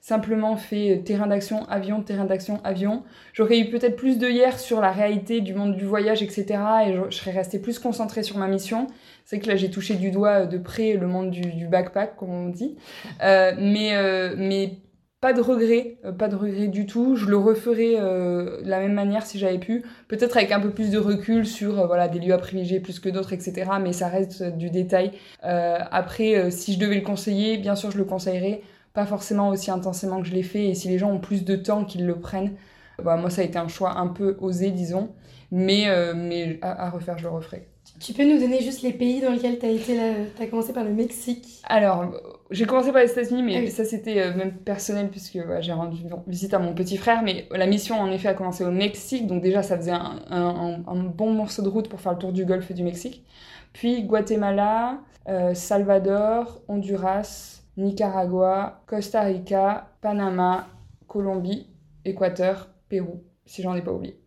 simplement 0.01 0.56
fait 0.56 1.01
terrain 1.06 1.28
d'action, 1.28 1.66
avion, 1.68 2.01
terrain 2.01 2.25
d'action, 2.25 2.62
avion. 2.63 3.04
J'aurais 3.34 3.60
eu 3.60 3.69
peut-être 3.69 3.96
plus 3.96 4.18
de 4.18 4.28
hier 4.28 4.60
sur 4.60 4.81
la 4.81 4.92
réalité 4.92 5.42
du 5.42 5.54
monde 5.54 5.75
du 5.75 5.86
voyage, 5.86 6.24
etc. 6.24 6.46
Et 6.88 6.94
je, 6.94 7.16
serais 7.16 7.31
restée 7.31 7.60
plus 7.60 7.80
concentrée 7.80 8.24
sur 8.24 8.38
ma 8.38 8.48
mission. 8.48 8.88
C'est 9.25 9.40
que 9.40 9.48
là, 9.48 9.56
j'ai 9.56 9.69
touché 9.69 9.96
du 9.96 10.12
doigt 10.12 10.46
de 10.46 10.57
près 10.57 10.94
le 10.94 11.07
monde 11.07 11.31
du, 11.31 11.42
du 11.42 11.68
backpack, 11.68 12.16
comme 12.16 12.31
on 12.31 12.50
dit. 12.50 12.78
Euh, 13.24 13.54
mais, 13.57 13.96
euh, 13.96 14.36
mais 14.38 14.80
pas 15.22 15.34
de 15.34 15.42
regret, 15.42 15.98
euh, 16.06 16.12
pas 16.13 16.30
de 16.30 16.36
regret 16.36 16.68
du 16.68 16.86
tout. 16.86 17.16
Je 17.16 17.25
le 17.25 17.38
referai 17.38 17.95
euh, 17.98 18.62
de 18.62 18.69
la 18.69 18.80
même 18.80 18.94
manière 18.94 19.25
si 19.25 19.38
j'avais 19.38 19.57
pu, 19.57 19.84
peut-être 20.07 20.38
avec 20.38 20.52
un 20.52 20.62
peu 20.62 20.72
plus 20.72 20.92
de 20.92 20.98
recul 20.98 21.45
sur 21.45 21.80
euh, 21.80 21.88
voilà 21.88 22.07
des 22.07 22.19
lieux 22.19 22.34
à 22.34 22.38
privilégier 22.38 22.80
plus 22.80 23.00
que 23.00 23.10
d'autres, 23.10 23.34
etc. 23.34 23.69
Mais 23.81 23.92
ça 23.92 24.07
reste 24.07 24.44
du 24.57 24.69
détail. 24.69 25.12
après, 25.42 26.52
si 26.52 26.74
je 26.74 26.80
devais 26.80 26.95
le 26.95 27.02
conseiller, 27.02 27.57
bien 27.57 27.75
sûr 27.75 27.92
je 27.92 27.98
le 27.98 28.06
conseillerais, 28.06 28.62
pas 28.94 29.06
forcément 29.06 29.50
aussi 29.50 29.71
intensément 29.71 30.21
que 30.21 30.27
je 30.27 30.33
l'ai 30.33 30.44
fait. 30.44 30.65
Et 30.65 30.75
si 30.75 30.88
les 30.89 30.97
gens 30.97 31.12
ont 31.12 31.19
plus 31.19 31.45
de 31.45 31.56
temps 31.56 31.86
qu'ils 31.86 32.06
le 32.06 32.19
prennent, 32.19 32.56
bah, 33.03 33.15
moi 33.18 33.30
ça 33.30 33.42
a 33.42 33.45
été 33.45 33.57
un 33.57 33.68
choix 33.68 33.97
un 33.97 34.07
peu 34.07 34.37
osé, 34.42 34.71
disons. 34.71 35.09
Mais 35.52 35.87
mais 36.16 36.59
à, 36.61 36.85
à 36.85 36.90
refaire, 36.92 37.18
je 37.18 37.23
le 37.23 37.30
referai. 37.30 37.68
Tu 37.99 38.14
peux 38.14 38.23
nous 38.23 38.40
donner 38.40 38.61
juste 38.61 38.81
les 38.83 38.94
pays 38.94 39.19
dans 39.19 39.31
lesquels 39.31 39.57
tu 39.59 39.66
as 39.66 39.69
été 39.69 39.95
là 39.97 40.14
Tu 40.37 40.44
as 40.44 40.45
commencé 40.47 40.73
par 40.73 40.83
le 40.83 40.94
Mexique? 40.94 41.61
Alors, 41.68 42.06
j'ai 42.52 42.66
commencé 42.66 42.92
par 42.92 43.02
les 43.02 43.11
États-Unis, 43.11 43.44
mais 43.44 43.64
ah 43.68 43.69
ça 43.69 43.83
c'était 43.83 44.21
euh, 44.21 44.35
même 44.35 44.54
personnel 44.54 45.09
puisque 45.09 45.40
j'ai 45.59 45.73
rendu 45.73 45.97
visite 46.28 46.54
à 46.54 46.59
mon 46.59 46.73
petit 46.73 46.97
frère. 46.97 47.23
Mais 47.23 47.47
la 47.52 47.66
mission 47.66 47.99
en 47.99 48.11
effet 48.11 48.30
a 48.30 48.33
commencé 48.35 48.64
au 48.64 48.71
Mexique, 48.71 49.28
donc 49.28 49.42
déjà 49.42 49.64
ça 49.64 49.75
faisait 49.75 49.92
un, 49.92 50.19
un, 50.30 50.83
un 50.87 51.04
bon 51.04 51.33
morceau 51.33 51.61
de 51.61 51.68
route 51.68 51.90
pour 51.90 51.99
faire 51.99 52.14
le 52.14 52.19
tour 52.19 52.31
du 52.31 52.45
golfe 52.45 52.71
du 52.71 52.83
Mexique. 52.83 53.25
Puis 53.73 54.04
Guatemala, 54.04 54.99
euh, 55.28 55.54
Salvador, 55.54 56.61
Honduras, 56.68 57.58
Nicaragua, 57.78 58.83
Costa 58.88 59.21
Rica, 59.21 59.90
Panama, 60.02 60.68
Colombie, 61.07 61.68
Équateur, 62.06 62.69
Pérou, 62.90 63.23
si 63.45 63.61
j'en 63.61 63.76
ai 63.76 63.81
pas 63.81 63.92
oublié. 63.92 64.19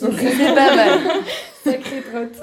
Donc 0.00 0.12
c'est 0.18 0.54
pas 0.54 0.74
mal. 0.74 1.00
Sacré 1.64 2.02
trotte. 2.02 2.40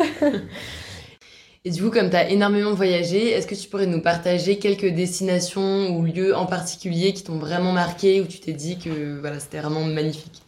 Et 1.68 1.72
du 1.72 1.82
coup, 1.82 1.90
comme 1.90 2.12
tu 2.12 2.16
as 2.16 2.30
énormément 2.30 2.74
voyagé, 2.74 3.32
est-ce 3.32 3.48
que 3.48 3.56
tu 3.56 3.68
pourrais 3.68 3.88
nous 3.88 4.02
partager 4.02 4.60
quelques 4.60 4.94
destinations 4.94 5.90
ou 5.98 6.06
lieux 6.06 6.36
en 6.36 6.46
particulier 6.46 7.12
qui 7.14 7.24
t'ont 7.24 7.40
vraiment 7.40 7.72
marqué, 7.72 8.22
où 8.22 8.26
tu 8.26 8.40
t'es 8.40 8.54
dit 8.54 8.78
que 8.78 9.20
voilà, 9.20 9.40
c'était 9.40 9.60
vraiment 9.60 9.84
magnifique? 9.84 10.45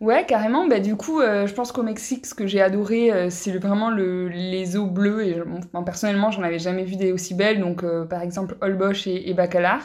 Ouais, 0.00 0.24
carrément. 0.24 0.66
Bah, 0.66 0.80
du 0.80 0.96
coup, 0.96 1.20
euh, 1.20 1.46
je 1.46 1.52
pense 1.52 1.72
qu'au 1.72 1.82
Mexique, 1.82 2.24
ce 2.24 2.34
que 2.34 2.46
j'ai 2.46 2.62
adoré, 2.62 3.12
euh, 3.12 3.28
c'est 3.28 3.52
vraiment 3.58 3.90
le, 3.90 4.28
les 4.28 4.76
eaux 4.78 4.86
bleues. 4.86 5.24
Et 5.26 5.42
personnellement, 5.84 6.30
j'en 6.30 6.42
avais 6.42 6.58
jamais 6.58 6.84
vu 6.84 6.96
des 6.96 7.12
aussi 7.12 7.34
belles. 7.34 7.60
Donc, 7.60 7.84
euh, 7.84 8.06
par 8.06 8.22
exemple, 8.22 8.56
Holbox 8.62 9.06
et, 9.06 9.24
et 9.26 9.34
Bacalar. 9.34 9.82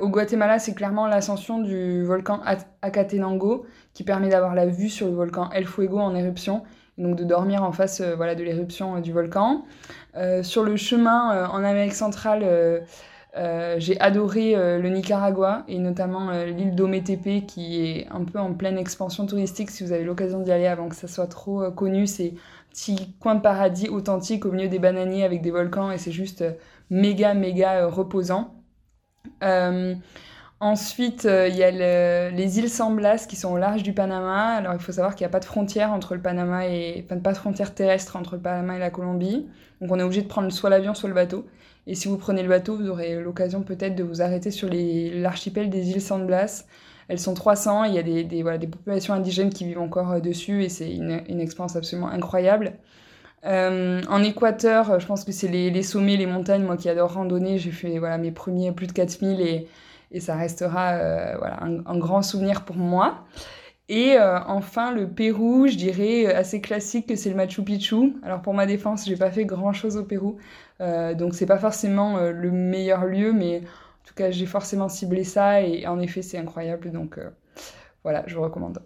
au 0.00 0.08
Guatemala, 0.08 0.58
c'est 0.58 0.74
clairement 0.74 1.06
l'ascension 1.06 1.60
du 1.60 2.02
volcan 2.04 2.40
Acatenango 2.82 3.66
qui 3.92 4.02
permet 4.02 4.28
d'avoir 4.28 4.54
la 4.54 4.66
vue 4.66 4.88
sur 4.88 5.06
le 5.06 5.14
volcan 5.14 5.48
El 5.52 5.66
Fuego 5.66 5.98
en 6.00 6.14
éruption 6.14 6.64
donc 6.96 7.16
de 7.16 7.24
dormir 7.24 7.64
en 7.64 7.72
face 7.72 8.00
voilà, 8.00 8.34
de 8.36 8.44
l'éruption 8.44 9.00
du 9.00 9.12
volcan. 9.12 9.64
Sur 10.42 10.64
le 10.64 10.76
chemin 10.76 11.48
en 11.48 11.64
Amérique 11.64 11.94
centrale, 11.94 12.44
Euh, 13.36 13.76
j'ai 13.78 14.00
adoré 14.00 14.54
euh, 14.54 14.78
le 14.78 14.88
Nicaragua 14.90 15.64
et 15.66 15.78
notamment 15.78 16.30
euh, 16.30 16.46
l'île 16.46 16.76
d'Ometepe 16.76 17.46
qui 17.46 17.84
est 17.84 18.06
un 18.12 18.24
peu 18.24 18.38
en 18.38 18.54
pleine 18.54 18.78
expansion 18.78 19.26
touristique 19.26 19.70
si 19.72 19.82
vous 19.82 19.90
avez 19.90 20.04
l'occasion 20.04 20.40
d'y 20.40 20.52
aller 20.52 20.68
avant 20.68 20.88
que 20.88 20.94
ça 20.94 21.08
soit 21.08 21.26
trop 21.26 21.70
connu. 21.72 22.06
C'est 22.06 22.28
un 22.28 22.70
petit 22.70 23.14
coin 23.18 23.34
de 23.34 23.40
paradis 23.40 23.88
authentique 23.88 24.46
au 24.46 24.52
milieu 24.52 24.68
des 24.68 24.78
bananiers 24.78 25.24
avec 25.24 25.42
des 25.42 25.50
volcans 25.50 25.90
et 25.90 25.98
c'est 25.98 26.12
juste 26.12 26.44
méga 26.90 27.34
méga 27.34 27.86
reposant. 27.86 28.54
Ensuite, 30.60 31.24
il 31.24 31.56
y 31.56 31.62
a 31.62 32.30
les 32.30 32.58
îles 32.58 32.70
San 32.70 32.94
Blas 32.94 33.26
qui 33.28 33.36
sont 33.36 33.52
au 33.52 33.58
large 33.58 33.82
du 33.82 33.92
Panama. 33.92 34.54
Alors, 34.54 34.72
il 34.72 34.78
faut 34.78 34.92
savoir 34.92 35.14
qu'il 35.14 35.24
n'y 35.24 35.28
a 35.28 35.32
pas 35.32 35.40
de 35.40 35.44
frontière 35.44 35.92
entre 35.92 36.14
le 36.14 36.22
Panama 36.22 36.66
et... 36.66 37.02
Pas 37.02 37.32
de 37.32 37.36
frontière 37.36 37.74
terrestre 37.74 38.16
entre 38.16 38.36
le 38.36 38.40
Panama 38.40 38.76
et 38.76 38.78
la 38.78 38.90
Colombie. 38.90 39.46
Donc, 39.80 39.90
on 39.90 39.98
est 39.98 40.02
obligé 40.02 40.22
de 40.22 40.28
prendre 40.28 40.50
soit 40.50 40.70
l'avion, 40.70 40.94
soit 40.94 41.08
le 41.08 41.14
bateau. 41.14 41.44
Et 41.86 41.94
si 41.94 42.08
vous 42.08 42.16
prenez 42.16 42.42
le 42.42 42.48
bateau, 42.48 42.76
vous 42.76 42.88
aurez 42.88 43.20
l'occasion 43.20 43.62
peut-être 43.62 43.94
de 43.94 44.02
vous 44.02 44.22
arrêter 44.22 44.50
sur 44.50 44.68
l'archipel 44.70 45.68
des 45.68 45.90
îles 45.90 46.00
San 46.00 46.26
Blas. 46.26 46.64
Elles 47.08 47.18
sont 47.18 47.34
300, 47.34 47.84
il 47.84 47.94
y 47.94 47.98
a 47.98 48.02
des, 48.02 48.42
voilà, 48.42 48.58
des 48.58 48.66
populations 48.66 49.12
indigènes 49.14 49.50
qui 49.50 49.64
vivent 49.64 49.80
encore 49.80 50.12
euh, 50.12 50.20
dessus 50.20 50.64
et 50.64 50.68
c'est 50.68 50.90
une, 50.90 51.20
une, 51.28 51.40
expérience 51.40 51.76
absolument 51.76 52.08
incroyable. 52.08 52.72
Euh, 53.44 54.00
en 54.08 54.22
Équateur, 54.22 54.98
je 54.98 55.06
pense 55.06 55.24
que 55.24 55.32
c'est 55.32 55.48
les, 55.48 55.82
sommets, 55.82 56.16
les 56.16 56.24
montagnes, 56.24 56.62
moi 56.62 56.78
qui 56.78 56.88
adore 56.88 57.12
randonner, 57.12 57.58
j'ai 57.58 57.72
fait 57.72 57.98
voilà, 57.98 58.16
mes 58.16 58.30
premiers 58.30 58.72
plus 58.72 58.86
de 58.86 58.92
4000 58.92 59.40
et, 59.42 59.68
et 60.12 60.20
ça 60.20 60.34
restera 60.34 60.92
euh, 60.92 61.36
voilà, 61.38 61.62
un, 61.62 61.98
grand 61.98 62.22
souvenir 62.22 62.64
pour 62.64 62.76
moi. 62.76 63.26
Et 63.90 64.16
enfin, 64.18 64.92
le 64.92 65.06
Pérou, 65.06 65.66
je 65.68 65.76
dirais 65.76 66.24
assez 66.34 66.62
classique 66.62 67.06
que 67.06 67.16
c'est 67.16 67.28
le 67.28 67.36
Machu 67.36 67.62
Picchu. 67.62 68.14
Alors 68.22 68.40
pour 68.40 68.54
ma 68.54 68.64
défense, 68.64 69.04
j'ai 69.04 69.16
pas 69.16 69.30
fait 69.30 69.44
grand 69.44 69.74
chose 69.74 69.98
au 69.98 70.04
Pérou. 70.04 70.38
Euh, 70.80 71.14
donc 71.14 71.34
c'est 71.34 71.46
pas 71.46 71.58
forcément 71.58 72.18
euh, 72.18 72.32
le 72.32 72.50
meilleur 72.50 73.04
lieu, 73.04 73.32
mais 73.32 73.58
en 73.58 74.06
tout 74.06 74.14
cas 74.14 74.30
j'ai 74.30 74.46
forcément 74.46 74.88
ciblé 74.88 75.24
ça 75.24 75.62
et 75.62 75.86
en 75.86 76.00
effet 76.00 76.22
c'est 76.22 76.38
incroyable. 76.38 76.90
Donc 76.90 77.18
euh, 77.18 77.30
voilà, 78.02 78.24
je 78.26 78.34
vous 78.34 78.42
recommande. 78.42 78.80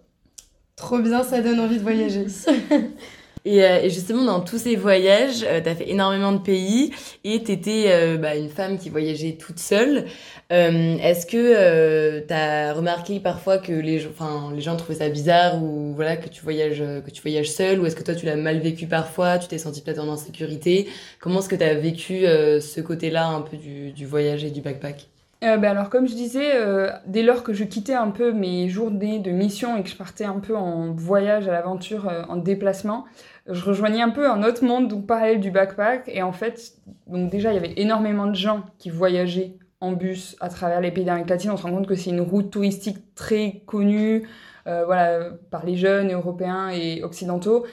Trop 0.75 0.99
bien, 0.99 1.23
ça 1.23 1.41
donne 1.41 1.59
envie 1.59 1.77
de 1.77 1.83
voyager. 1.83 2.27
Et, 3.45 3.63
euh, 3.63 3.81
et, 3.83 3.89
justement, 3.89 4.23
dans 4.25 4.41
tous 4.41 4.57
ces 4.59 4.75
voyages, 4.75 5.43
euh, 5.43 5.61
tu 5.61 5.69
as 5.69 5.75
fait 5.75 5.89
énormément 5.89 6.31
de 6.31 6.39
pays 6.39 6.91
et 7.23 7.41
tu 7.43 7.51
étais 7.51 7.85
euh, 7.87 8.17
bah, 8.17 8.35
une 8.35 8.49
femme 8.49 8.77
qui 8.77 8.89
voyageait 8.89 9.37
toute 9.39 9.59
seule. 9.59 10.05
Euh, 10.51 10.97
Est-ce 10.97 11.25
que 11.25 11.37
euh, 11.37 12.21
tu 12.27 12.33
as 12.33 12.73
remarqué 12.73 13.19
parfois 13.19 13.57
que 13.57 13.71
les, 13.71 14.05
enfin, 14.07 14.51
les 14.53 14.61
gens 14.61 14.75
trouvaient 14.75 14.99
ça 14.99 15.09
bizarre 15.09 15.63
ou 15.63 15.93
voilà 15.95 16.17
que 16.17 16.29
tu 16.29 16.41
voyages, 16.43 16.79
que 16.79 17.11
tu 17.11 17.21
voyages 17.21 17.51
seule 17.51 17.79
ou 17.79 17.85
est-ce 17.85 17.95
que 17.95 18.03
toi 18.03 18.15
tu 18.15 18.25
l'as 18.25 18.35
mal 18.35 18.59
vécu 18.59 18.87
parfois 18.87 19.37
Tu 19.39 19.47
t'es 19.47 19.57
senti 19.57 19.81
peut-être 19.81 19.99
en 19.99 20.11
insécurité? 20.11 20.89
Comment 21.19 21.39
est-ce 21.39 21.49
que 21.49 21.55
tu 21.55 21.63
as 21.63 21.75
vécu 21.75 22.21
ce 22.23 22.81
côté-là 22.81 23.27
un 23.27 23.41
peu 23.41 23.57
du, 23.57 23.91
du 23.91 24.05
voyage 24.05 24.43
et 24.43 24.51
du 24.51 24.61
backpack? 24.61 25.07
Euh, 25.41 25.55
ben 25.55 25.71
alors 25.71 25.89
comme 25.89 26.05
je 26.05 26.15
disais, 26.15 26.51
euh, 26.55 26.89
dès 27.05 27.23
lors 27.23 27.43
que 27.43 27.53
je 27.53 27.63
quittais 27.63 27.93
un 27.93 28.11
peu 28.11 28.33
mes 28.33 28.67
journées 28.67 29.19
de 29.19 29.31
mission 29.31 29.77
et 29.77 29.83
que 29.83 29.89
je 29.89 29.95
partais 29.95 30.25
un 30.25 30.39
peu 30.39 30.55
en 30.55 30.91
voyage 30.91 31.47
à 31.47 31.53
l'aventure, 31.53 32.09
euh, 32.09 32.23
en 32.27 32.35
déplacement, 32.35 33.05
je 33.47 33.63
rejoignais 33.63 34.01
un 34.01 34.09
peu 34.09 34.29
un 34.29 34.43
autre 34.43 34.65
monde, 34.65 34.89
donc 34.89 35.07
parallèle 35.07 35.39
du 35.39 35.49
backpack. 35.49 36.09
Et 36.09 36.21
en 36.23 36.33
fait, 36.33 36.73
donc 37.07 37.31
déjà 37.31 37.51
il 37.51 37.55
y 37.55 37.57
avait 37.57 37.73
énormément 37.77 38.27
de 38.27 38.35
gens 38.35 38.63
qui 38.79 38.89
voyageaient 38.89 39.55
en 39.79 39.93
bus 39.93 40.35
à 40.41 40.49
travers 40.49 40.81
les 40.81 40.91
pays 40.91 41.05
d'Amérique 41.05 41.29
latine. 41.29 41.51
On 41.51 41.57
se 41.57 41.63
rend 41.63 41.71
compte 41.71 41.87
que 41.87 41.95
c'est 41.95 42.09
une 42.09 42.21
route 42.21 42.51
touristique 42.51 43.15
très 43.15 43.63
connue, 43.65 44.27
voilà, 44.65 45.31
par 45.49 45.65
les 45.65 45.77
jeunes 45.77 46.11
européens 46.11 46.69
et 46.69 47.01
occidentaux. 47.01 47.65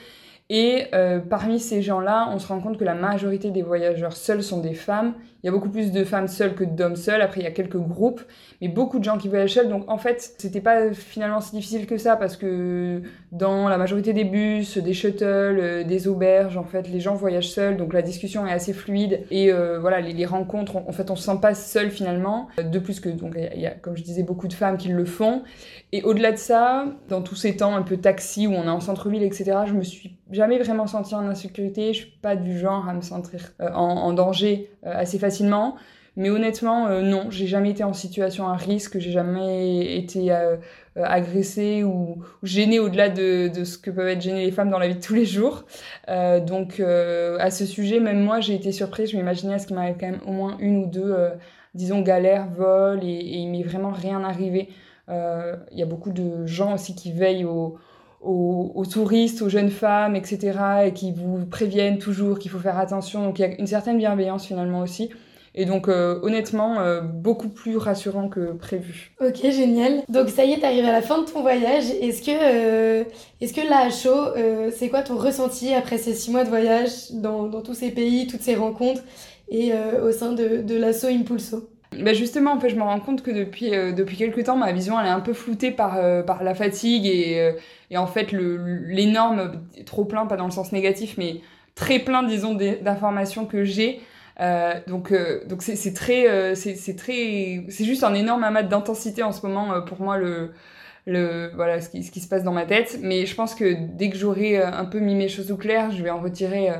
Et 0.49 0.85
parmi 1.29 1.59
ces 1.59 1.81
gens-là, 1.81 2.29
on 2.31 2.39
se 2.39 2.47
rend 2.47 2.61
compte 2.61 2.77
que 2.77 2.85
la 2.85 2.95
majorité 2.95 3.51
des 3.51 3.61
voyageurs 3.61 4.15
seuls 4.15 4.41
sont 4.41 4.61
des 4.61 4.73
femmes. 4.73 5.15
Il 5.47 5.51
y 5.51 5.53
a 5.53 5.53
beaucoup 5.53 5.69
plus 5.69 5.93
de 5.93 6.03
femmes 6.03 6.27
seules 6.27 6.55
que 6.55 6.65
d'hommes 6.65 6.97
seuls. 6.97 7.21
Après, 7.21 7.39
il 7.39 7.45
y 7.45 7.47
a 7.47 7.51
quelques 7.51 7.77
groupes, 7.77 8.21
mais 8.59 8.67
beaucoup 8.67 8.99
de 8.99 9.05
gens 9.05 9.17
qui 9.17 9.29
voyagent 9.29 9.53
seuls. 9.53 9.69
Donc, 9.69 9.89
en 9.89 9.97
fait, 9.97 10.35
c'était 10.37 10.59
pas 10.59 10.91
finalement 10.91 11.39
si 11.39 11.55
difficile 11.55 11.85
que 11.85 11.97
ça 11.97 12.17
parce 12.17 12.35
que 12.35 13.01
dans 13.31 13.69
la 13.69 13.77
majorité 13.77 14.11
des 14.11 14.25
bus, 14.25 14.77
des 14.77 14.93
shuttles, 14.93 15.23
euh, 15.23 15.83
des 15.85 16.09
auberges, 16.09 16.57
en 16.57 16.65
fait, 16.65 16.89
les 16.89 16.99
gens 16.99 17.15
voyagent 17.15 17.47
seuls. 17.47 17.77
Donc, 17.77 17.93
la 17.93 18.01
discussion 18.01 18.45
est 18.45 18.51
assez 18.51 18.73
fluide 18.73 19.21
et 19.31 19.53
euh, 19.53 19.79
voilà, 19.79 20.01
les, 20.01 20.25
rencontres, 20.25 20.75
en 20.75 20.91
fait, 20.91 21.09
on 21.11 21.15
se 21.15 21.23
sent 21.23 21.39
pas 21.41 21.55
seul 21.55 21.91
finalement. 21.91 22.49
De 22.61 22.79
plus 22.79 22.99
que, 22.99 23.07
donc, 23.07 23.37
il 23.37 23.61
y 23.61 23.67
a, 23.67 23.71
comme 23.71 23.95
je 23.95 24.03
disais, 24.03 24.23
beaucoup 24.23 24.49
de 24.49 24.53
femmes 24.53 24.75
qui 24.75 24.89
le 24.89 25.05
font. 25.05 25.43
Et 25.93 26.03
au-delà 26.03 26.33
de 26.33 26.37
ça, 26.37 26.87
dans 27.07 27.21
tous 27.21 27.35
ces 27.35 27.55
temps 27.55 27.73
un 27.73 27.83
peu 27.83 27.95
taxi 27.95 28.47
où 28.47 28.51
on 28.51 28.63
est 28.63 28.69
en 28.69 28.81
centre-ville, 28.81 29.23
etc., 29.23 29.59
je 29.65 29.73
me 29.73 29.83
suis 29.83 30.17
jamais 30.31 30.59
vraiment 30.59 30.87
sentie 30.87 31.15
en 31.15 31.25
insécurité. 31.27 31.93
Je 31.93 31.99
suis 31.99 32.11
pas 32.21 32.35
du 32.35 32.57
genre 32.57 32.87
à 32.87 32.93
me 32.93 33.01
sentir 33.01 33.39
euh, 33.61 33.69
en, 33.71 34.11
danger 34.13 34.69
euh, 34.85 34.91
assez 34.93 35.19
facilement. 35.19 35.36
Mais 36.15 36.31
honnêtement, 36.31 36.87
euh, 36.87 37.01
non, 37.03 37.29
j'ai 37.29 37.45
jamais 37.45 37.69
été 37.69 37.83
en 37.83 37.93
situation 37.93 38.47
à 38.47 38.55
risque, 38.55 38.97
j'ai 38.97 39.11
jamais 39.11 39.97
été 39.97 40.31
euh, 40.31 40.57
agressée 40.95 41.83
ou, 41.83 42.23
gênée 42.41 42.79
au-delà 42.79 43.09
de, 43.09 43.51
ce 43.63 43.77
que 43.77 43.91
peuvent 43.91 44.07
être 44.07 44.21
gênées 44.21 44.45
les 44.45 44.51
femmes 44.51 44.71
dans 44.71 44.79
la 44.79 44.87
vie 44.87 44.95
de 44.95 45.01
tous 45.01 45.13
les 45.13 45.25
jours. 45.25 45.65
Euh, 46.09 46.39
donc 46.39 46.79
à 46.79 47.51
ce 47.51 47.65
sujet, 47.65 47.99
même 47.99 48.21
moi, 48.21 48.39
j'ai 48.39 48.55
été 48.55 48.71
surprise. 48.71 49.11
Je 49.11 49.17
m'imaginais 49.17 49.55
à 49.55 49.59
ce 49.59 49.67
qu'il 49.67 49.75
m'arrive 49.75 49.97
quand 49.99 50.09
même 50.09 50.21
au 50.25 50.31
moins 50.31 50.57
une 50.59 50.85
ou 50.85 50.85
deux, 50.87 51.15
disons, 51.75 52.01
galères, 52.01 52.47
vols, 52.47 53.03
et, 53.03 53.07
et 53.07 53.37
il 53.37 53.49
m'est 53.49 53.63
vraiment 53.63 53.91
rien 53.91 54.23
arrivé. 54.23 54.69
Il 55.09 55.13
euh, 55.13 55.55
y 55.71 55.81
a 55.81 55.85
beaucoup 55.85 56.11
de 56.11 56.45
gens 56.45 56.73
aussi 56.73 56.93
qui 56.93 57.13
veillent 57.13 57.45
aux, 57.45 58.85
touristes, 58.91 59.41
aux 59.41 59.47
jeunes 59.47 59.69
femmes, 59.69 60.17
etc. 60.17 60.59
et 60.87 60.93
qui 60.93 61.13
vous 61.13 61.45
préviennent 61.45 61.97
toujours 61.97 62.39
qu'il 62.39 62.51
faut 62.51 62.59
faire 62.59 62.77
attention. 62.77 63.23
Donc 63.23 63.39
il 63.39 63.43
y 63.43 63.45
a 63.45 63.55
une 63.57 63.67
certaine 63.67 63.97
bienveillance 63.97 64.45
finalement 64.45 64.81
aussi. 64.81 65.09
Et 65.59 65.65
donc 65.65 65.87
euh, 65.87 66.19
honnêtement, 66.21 66.79
euh, 66.79 67.01
beaucoup 67.01 67.49
plus 67.49 67.77
rassurant 67.77 68.29
que 68.29 68.53
prévu. 68.53 69.11
Ok, 69.19 69.41
génial. 69.41 70.03
Donc 70.07 70.29
ça 70.29 70.45
y 70.45 70.53
est, 70.53 70.59
t'arrives 70.59 70.85
à 70.85 70.91
la 70.91 71.01
fin 71.01 71.19
de 71.19 71.25
ton 71.25 71.41
voyage. 71.41 71.85
Est-ce 71.99 72.21
que, 72.21 72.29
euh, 72.31 73.03
est-ce 73.41 73.53
que 73.55 73.67
là, 73.67 73.79
à 73.79 73.89
chaud, 73.89 74.37
euh, 74.37 74.69
c'est 74.73 74.89
quoi 74.89 75.01
ton 75.01 75.17
ressenti 75.17 75.73
après 75.73 75.97
ces 75.97 76.13
six 76.13 76.29
mois 76.29 76.43
de 76.43 76.49
voyage 76.49 77.11
dans, 77.11 77.47
dans 77.47 77.63
tous 77.63 77.73
ces 77.73 77.89
pays, 77.89 78.27
toutes 78.27 78.43
ces 78.43 78.53
rencontres 78.53 79.01
et 79.49 79.73
euh, 79.73 80.07
au 80.07 80.11
sein 80.11 80.33
de, 80.33 80.61
de 80.61 80.75
l'asso 80.75 81.05
Impulso? 81.05 81.67
Bah 81.99 82.13
justement, 82.13 82.51
en 82.51 82.59
fait, 82.59 82.69
je 82.69 82.75
me 82.75 82.83
rends 82.83 82.99
compte 82.99 83.23
que 83.23 83.31
depuis, 83.31 83.73
euh, 83.73 83.93
depuis 83.93 84.15
quelques 84.15 84.43
temps, 84.43 84.57
ma 84.57 84.71
vision, 84.73 84.99
elle 84.99 85.07
est 85.07 85.09
un 85.09 85.21
peu 85.21 85.33
floutée 85.33 85.71
par, 85.71 85.97
euh, 85.97 86.21
par 86.21 86.43
la 86.43 86.53
fatigue 86.53 87.07
et, 87.07 87.39
euh, 87.39 87.53
et 87.89 87.97
en 87.97 88.05
fait, 88.05 88.31
l'énorme 88.31 89.53
trop 89.87 90.05
plein, 90.05 90.27
pas 90.27 90.37
dans 90.37 90.45
le 90.45 90.51
sens 90.51 90.71
négatif, 90.71 91.15
mais 91.17 91.37
très 91.73 91.97
plein, 91.97 92.21
disons, 92.21 92.53
d'informations 92.53 93.45
que 93.45 93.63
j'ai. 93.63 94.01
Euh, 94.39 94.73
donc, 94.87 95.13
donc 95.47 95.63
c'est 95.63 95.93
très, 95.93 96.55
c'est 96.55 96.95
très, 96.95 97.65
c'est 97.69 97.85
juste 97.85 98.03
un 98.03 98.13
énorme 98.13 98.43
amas 98.43 98.63
d'intensité 98.63 99.23
en 99.23 99.31
ce 99.31 99.45
moment 99.45 99.81
pour 99.81 100.01
moi 100.01 100.17
le, 100.17 100.51
le, 101.05 101.51
voilà, 101.55 101.81
ce 101.81 101.89
qui, 101.89 102.03
ce 102.03 102.11
qui 102.11 102.19
se 102.19 102.27
passe 102.27 102.43
dans 102.43 102.53
ma 102.53 102.65
tête. 102.65 102.99
Mais 103.01 103.25
je 103.25 103.35
pense 103.35 103.55
que 103.55 103.75
dès 103.95 104.09
que 104.09 104.17
j'aurai 104.17 104.61
un 104.61 104.85
peu 104.85 104.99
mis 104.99 105.15
mes 105.15 105.29
choses 105.29 105.51
au 105.51 105.57
clair, 105.57 105.91
je 105.91 106.03
vais 106.03 106.11
en 106.11 106.21
retirer 106.21 106.71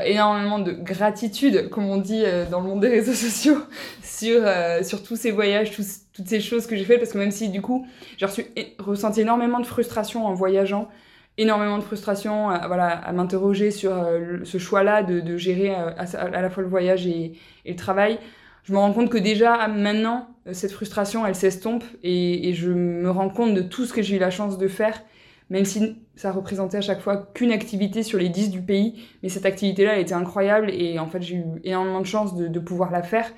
énormément 0.00 0.58
de 0.58 0.72
gratitude, 0.72 1.68
comme 1.68 1.84
on 1.86 1.98
dit 1.98 2.22
euh, 2.24 2.46
dans 2.48 2.60
le 2.60 2.68
monde 2.68 2.80
des 2.80 2.88
réseaux 2.88 3.12
sociaux, 3.12 3.58
sur, 4.02 4.40
euh, 4.42 4.82
sur 4.82 5.02
tous 5.02 5.16
ces 5.16 5.30
voyages, 5.30 5.70
tous, 5.72 6.00
toutes 6.12 6.28
ces 6.28 6.40
choses 6.40 6.66
que 6.66 6.76
j'ai 6.76 6.84
faites, 6.84 6.98
parce 6.98 7.12
que 7.12 7.18
même 7.18 7.30
si 7.30 7.48
du 7.48 7.60
coup, 7.60 7.86
j'ai 8.16 8.26
ressenti 8.78 9.20
énormément 9.20 9.60
de 9.60 9.66
frustration 9.66 10.26
en 10.26 10.34
voyageant, 10.34 10.88
énormément 11.38 11.78
de 11.78 11.82
frustration 11.82 12.50
à, 12.50 12.66
voilà, 12.66 12.88
à 12.88 13.12
m'interroger 13.12 13.70
sur 13.70 13.92
euh, 13.92 14.38
ce 14.44 14.58
choix-là 14.58 15.02
de, 15.02 15.20
de 15.20 15.36
gérer 15.36 15.74
à, 15.74 16.04
à, 16.14 16.42
la 16.42 16.50
fois 16.50 16.62
le 16.62 16.68
voyage 16.68 17.06
et, 17.06 17.32
et, 17.64 17.70
le 17.70 17.76
travail, 17.76 18.18
je 18.64 18.72
me 18.72 18.78
rends 18.78 18.92
compte 18.92 19.10
que 19.10 19.18
déjà 19.18 19.66
maintenant, 19.68 20.28
cette 20.52 20.72
frustration, 20.72 21.26
elle 21.26 21.34
s'estompe 21.34 21.84
et, 22.02 22.48
et 22.48 22.52
je 22.54 22.70
me 22.70 23.10
rends 23.10 23.30
compte 23.30 23.54
de 23.54 23.62
tout 23.62 23.86
ce 23.86 23.92
que 23.92 24.02
j'ai 24.02 24.16
eu 24.16 24.18
la 24.18 24.30
chance 24.30 24.58
de 24.58 24.68
faire 24.68 25.02
même 25.52 25.66
si 25.66 25.96
ça 26.16 26.32
représentait 26.32 26.78
à 26.78 26.80
chaque 26.80 27.02
fois 27.02 27.30
qu'une 27.34 27.52
activité 27.52 28.02
sur 28.02 28.18
les 28.18 28.30
10 28.30 28.50
du 28.50 28.62
pays. 28.62 29.04
Mais 29.22 29.28
cette 29.28 29.44
activité-là, 29.44 29.94
elle 29.94 30.00
était 30.00 30.14
incroyable 30.14 30.70
et 30.70 30.98
en 30.98 31.06
fait, 31.06 31.20
j'ai 31.20 31.36
eu 31.36 31.44
énormément 31.62 32.00
de 32.00 32.06
chance 32.06 32.34
de, 32.34 32.48
de 32.48 32.58
pouvoir 32.58 32.90
la 32.90 33.02
faire. 33.02 33.30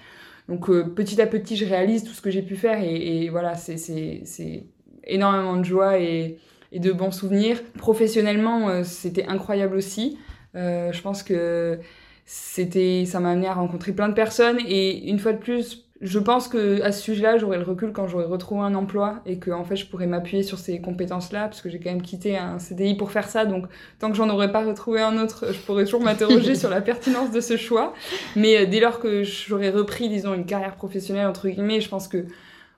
Donc 0.48 0.70
euh, 0.70 0.84
petit 0.84 1.20
à 1.20 1.26
petit, 1.26 1.56
je 1.56 1.64
réalise 1.64 2.04
tout 2.04 2.12
ce 2.12 2.22
que 2.22 2.30
j'ai 2.30 2.42
pu 2.42 2.54
faire 2.54 2.80
et, 2.80 3.24
et 3.24 3.30
voilà, 3.30 3.56
c'est 3.56 4.66
énormément 5.04 5.56
de 5.56 5.64
joie 5.64 5.98
et, 5.98 6.38
et, 6.74 6.80
de 6.80 6.92
bons 6.92 7.10
souvenirs. 7.10 7.58
Professionnellement, 7.78 8.68
euh, 8.68 8.82
c'était 8.84 9.26
incroyable 9.26 9.76
aussi. 9.76 10.18
Euh, 10.56 10.92
je 10.92 11.00
pense 11.00 11.22
que 11.22 11.78
c'était, 12.26 13.04
ça 13.06 13.20
m'a 13.20 13.30
amené 13.30 13.46
à 13.46 13.54
rencontrer 13.54 13.92
plein 13.92 14.08
de 14.08 14.14
personnes 14.14 14.58
et 14.66 15.08
une 15.08 15.18
fois 15.18 15.32
de 15.32 15.38
plus, 15.38 15.84
je 16.00 16.18
pense 16.18 16.48
que 16.48 16.82
à 16.82 16.92
ce 16.92 17.02
sujet-là, 17.02 17.38
j'aurai 17.38 17.58
le 17.58 17.64
recul 17.64 17.92
quand 17.92 18.08
j'aurai 18.08 18.24
retrouvé 18.24 18.62
un 18.62 18.74
emploi 18.74 19.20
et 19.26 19.38
que 19.38 19.50
en 19.50 19.64
fait, 19.64 19.76
je 19.76 19.86
pourrais 19.86 20.06
m'appuyer 20.06 20.42
sur 20.42 20.58
ces 20.58 20.80
compétences-là 20.80 21.44
parce 21.44 21.60
que 21.60 21.68
j'ai 21.68 21.78
quand 21.78 21.90
même 21.90 22.02
quitté 22.02 22.36
un 22.36 22.58
CDI 22.58 22.94
pour 22.94 23.10
faire 23.10 23.28
ça. 23.28 23.44
Donc, 23.44 23.66
tant 23.98 24.10
que 24.10 24.16
j'en 24.16 24.28
aurais 24.28 24.52
pas 24.52 24.64
retrouvé 24.64 25.00
un 25.00 25.18
autre, 25.18 25.46
je 25.52 25.58
pourrais 25.60 25.84
toujours 25.84 26.02
m'interroger 26.02 26.54
sur 26.56 26.70
la 26.70 26.80
pertinence 26.80 27.30
de 27.30 27.40
ce 27.40 27.56
choix. 27.56 27.94
Mais 28.36 28.58
euh, 28.58 28.66
dès 28.66 28.80
lors 28.80 29.00
que 29.00 29.22
j'aurais 29.22 29.70
repris, 29.70 30.08
disons, 30.08 30.34
une 30.34 30.46
carrière 30.46 30.76
professionnelle 30.76 31.26
entre 31.26 31.48
guillemets, 31.48 31.80
je 31.80 31.88
pense 31.88 32.08
que 32.08 32.26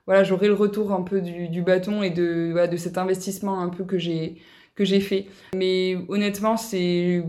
voilà, 0.07 0.23
j'aurai 0.23 0.47
le 0.47 0.53
retour 0.53 0.91
un 0.93 1.03
peu 1.03 1.21
du, 1.21 1.49
du 1.49 1.61
bâton 1.61 2.01
et 2.01 2.09
de 2.09 2.49
voilà, 2.51 2.67
de 2.67 2.77
cet 2.77 2.97
investissement 2.97 3.59
un 3.61 3.69
peu 3.69 3.83
que 3.83 3.99
j'ai 3.99 4.37
que 4.75 4.85
j'ai 4.85 5.01
fait. 5.01 5.25
Mais 5.55 5.97
honnêtement, 6.07 6.57
c'est 6.57 7.23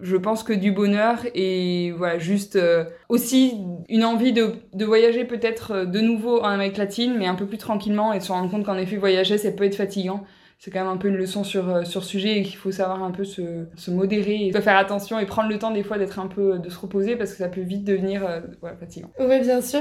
je 0.00 0.16
pense 0.16 0.42
que 0.42 0.52
du 0.52 0.72
bonheur 0.72 1.18
et 1.34 1.92
voilà 1.96 2.18
juste 2.18 2.56
euh, 2.56 2.84
aussi 3.08 3.54
une 3.88 4.04
envie 4.04 4.32
de, 4.32 4.54
de 4.72 4.84
voyager 4.84 5.24
peut-être 5.24 5.70
euh, 5.72 5.84
de 5.84 6.00
nouveau 6.00 6.40
en 6.40 6.48
Amérique 6.48 6.78
latine 6.78 7.14
mais 7.16 7.26
un 7.26 7.34
peu 7.34 7.46
plus 7.46 7.58
tranquillement 7.58 8.12
et 8.12 8.18
de 8.18 8.24
se 8.24 8.32
rendre 8.32 8.50
compte 8.50 8.64
qu'en 8.64 8.76
effet 8.76 8.96
voyager 8.96 9.38
ça 9.38 9.52
peut 9.52 9.64
être 9.64 9.76
fatigant 9.76 10.24
c'est 10.58 10.70
quand 10.70 10.80
même 10.80 10.88
un 10.88 10.96
peu 10.96 11.08
une 11.08 11.16
leçon 11.16 11.44
sur 11.44 11.68
euh, 11.68 11.84
sur 11.84 12.02
sujet 12.02 12.38
et 12.38 12.42
qu'il 12.42 12.56
faut 12.56 12.72
savoir 12.72 13.04
un 13.04 13.12
peu 13.12 13.24
se, 13.24 13.66
se 13.76 13.90
modérer 13.90 14.48
et 14.48 14.52
faire 14.60 14.76
attention 14.76 15.18
et 15.20 15.26
prendre 15.26 15.48
le 15.48 15.58
temps 15.58 15.70
des 15.70 15.84
fois 15.84 15.96
d'être 15.96 16.18
un 16.18 16.26
peu 16.26 16.58
de 16.58 16.70
se 16.70 16.78
reposer 16.78 17.14
parce 17.14 17.30
que 17.30 17.38
ça 17.38 17.48
peut 17.48 17.60
vite 17.60 17.84
devenir 17.84 18.42
voilà, 18.60 18.76
fatigant 18.76 19.10
Oui, 19.20 19.40
bien 19.40 19.60
sûr. 19.60 19.80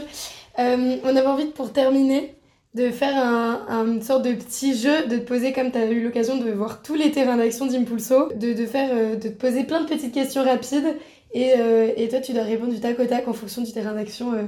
On 0.57 1.15
avait 1.15 1.25
envie, 1.25 1.45
de, 1.45 1.51
pour 1.51 1.74
terminer, 1.74 2.36
de 2.75 2.89
faire 2.89 3.15
un, 3.15 3.65
un- 3.70 3.86
une 3.88 4.01
sorte 4.01 4.24
de 4.25 4.34
petit 4.34 4.75
jeu, 4.77 5.06
de 5.08 5.18
te 5.18 5.24
poser, 5.27 5.53
comme 5.53 5.72
tu 5.72 5.77
as 5.77 5.86
eu 5.86 6.01
l'occasion 6.03 6.38
de 6.38 6.50
voir 6.51 6.82
tous 6.82 6.96
les 6.96 7.12
terrains 7.12 7.38
d'action 7.38 7.65
d'Impulso, 7.68 8.30
de, 8.36 8.53
de, 8.53 8.65
faire, 8.65 8.89
euh, 8.94 9.15
de 9.15 9.27
te 9.30 9.34
poser 9.34 9.63
plein 9.63 9.82
de 9.82 9.88
petites 9.88 10.13
questions 10.13 10.44
rapides. 10.44 10.96
Et, 11.36 11.53
euh, 11.58 11.92
et 11.98 12.10
toi, 12.10 12.20
tu 12.20 12.34
dois 12.34 12.44
répondre 12.44 12.72
du 12.74 12.80
tac 12.80 13.00
au 13.00 13.06
tac 13.06 13.27
en 13.27 13.34
fonction 13.34 13.62
du 13.62 13.72
terrain 13.72 13.94
d'action. 13.94 14.34
euh, 14.34 14.44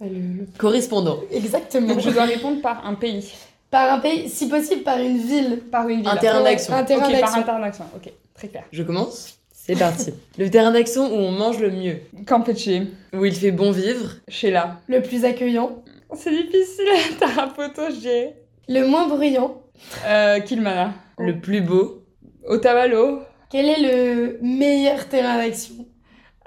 bah, 0.00 0.06
le- 0.10 0.46
Correspondant. 0.58 1.18
Exactement. 1.32 1.88
donc 1.88 2.00
je 2.00 2.10
dois 2.10 2.24
répondre 2.24 2.60
par 2.60 2.86
un 2.86 2.94
pays 2.94 3.32
Par 3.70 3.92
un 3.94 3.98
pays, 3.98 4.28
si 4.28 4.48
possible 4.48 4.82
par 4.82 4.98
une 5.00 5.18
ville. 5.18 5.60
par 5.70 5.88
une 5.88 6.00
ville 6.00 6.08
Un 6.08 6.16
terrain 6.16 6.42
d'action. 6.44 6.72
Un 6.74 6.84
terrain 6.84 7.06
ok 7.06 7.10
par 7.12 7.20
d'action. 7.20 7.40
un 7.40 7.42
terrain 7.44 7.60
d'action 7.60 7.84
ok 7.96 8.12
très 8.34 8.48
clair 8.48 8.64
Je 8.70 8.82
commence 8.82 9.38
C'est 9.52 9.76
parti. 9.76 10.12
le 10.38 10.50
terrain 10.50 10.70
d'action 10.72 11.06
où 11.12 11.16
on 11.16 11.32
mange 11.32 11.58
le 11.58 11.70
mieux. 11.70 11.96
Campeche 12.26 12.68
Où 13.12 13.24
il 13.24 13.34
fait 13.34 13.50
bon 13.52 13.70
vivre. 13.72 14.12
Sheila 14.28 14.78
Le 14.88 15.00
plus 15.02 15.24
accueillant. 15.24 15.82
c'est 16.14 16.30
difficile 16.30 16.86
Tarapoto 17.20 17.82
je 17.90 17.96
dirais. 17.96 18.36
Le 18.68 18.86
moins 18.86 19.06
bruyant. 19.08 19.62
euh, 20.06 20.40
Kilmana 20.40 20.94
Le 21.18 21.40
plus 21.40 21.60
beau. 21.60 22.04
Otavalo. 22.44 23.20
Quel 23.50 23.66
est 23.66 23.80
le 23.80 24.38
meilleur 24.42 25.08
terrain 25.08 25.36
d'action? 25.36 25.86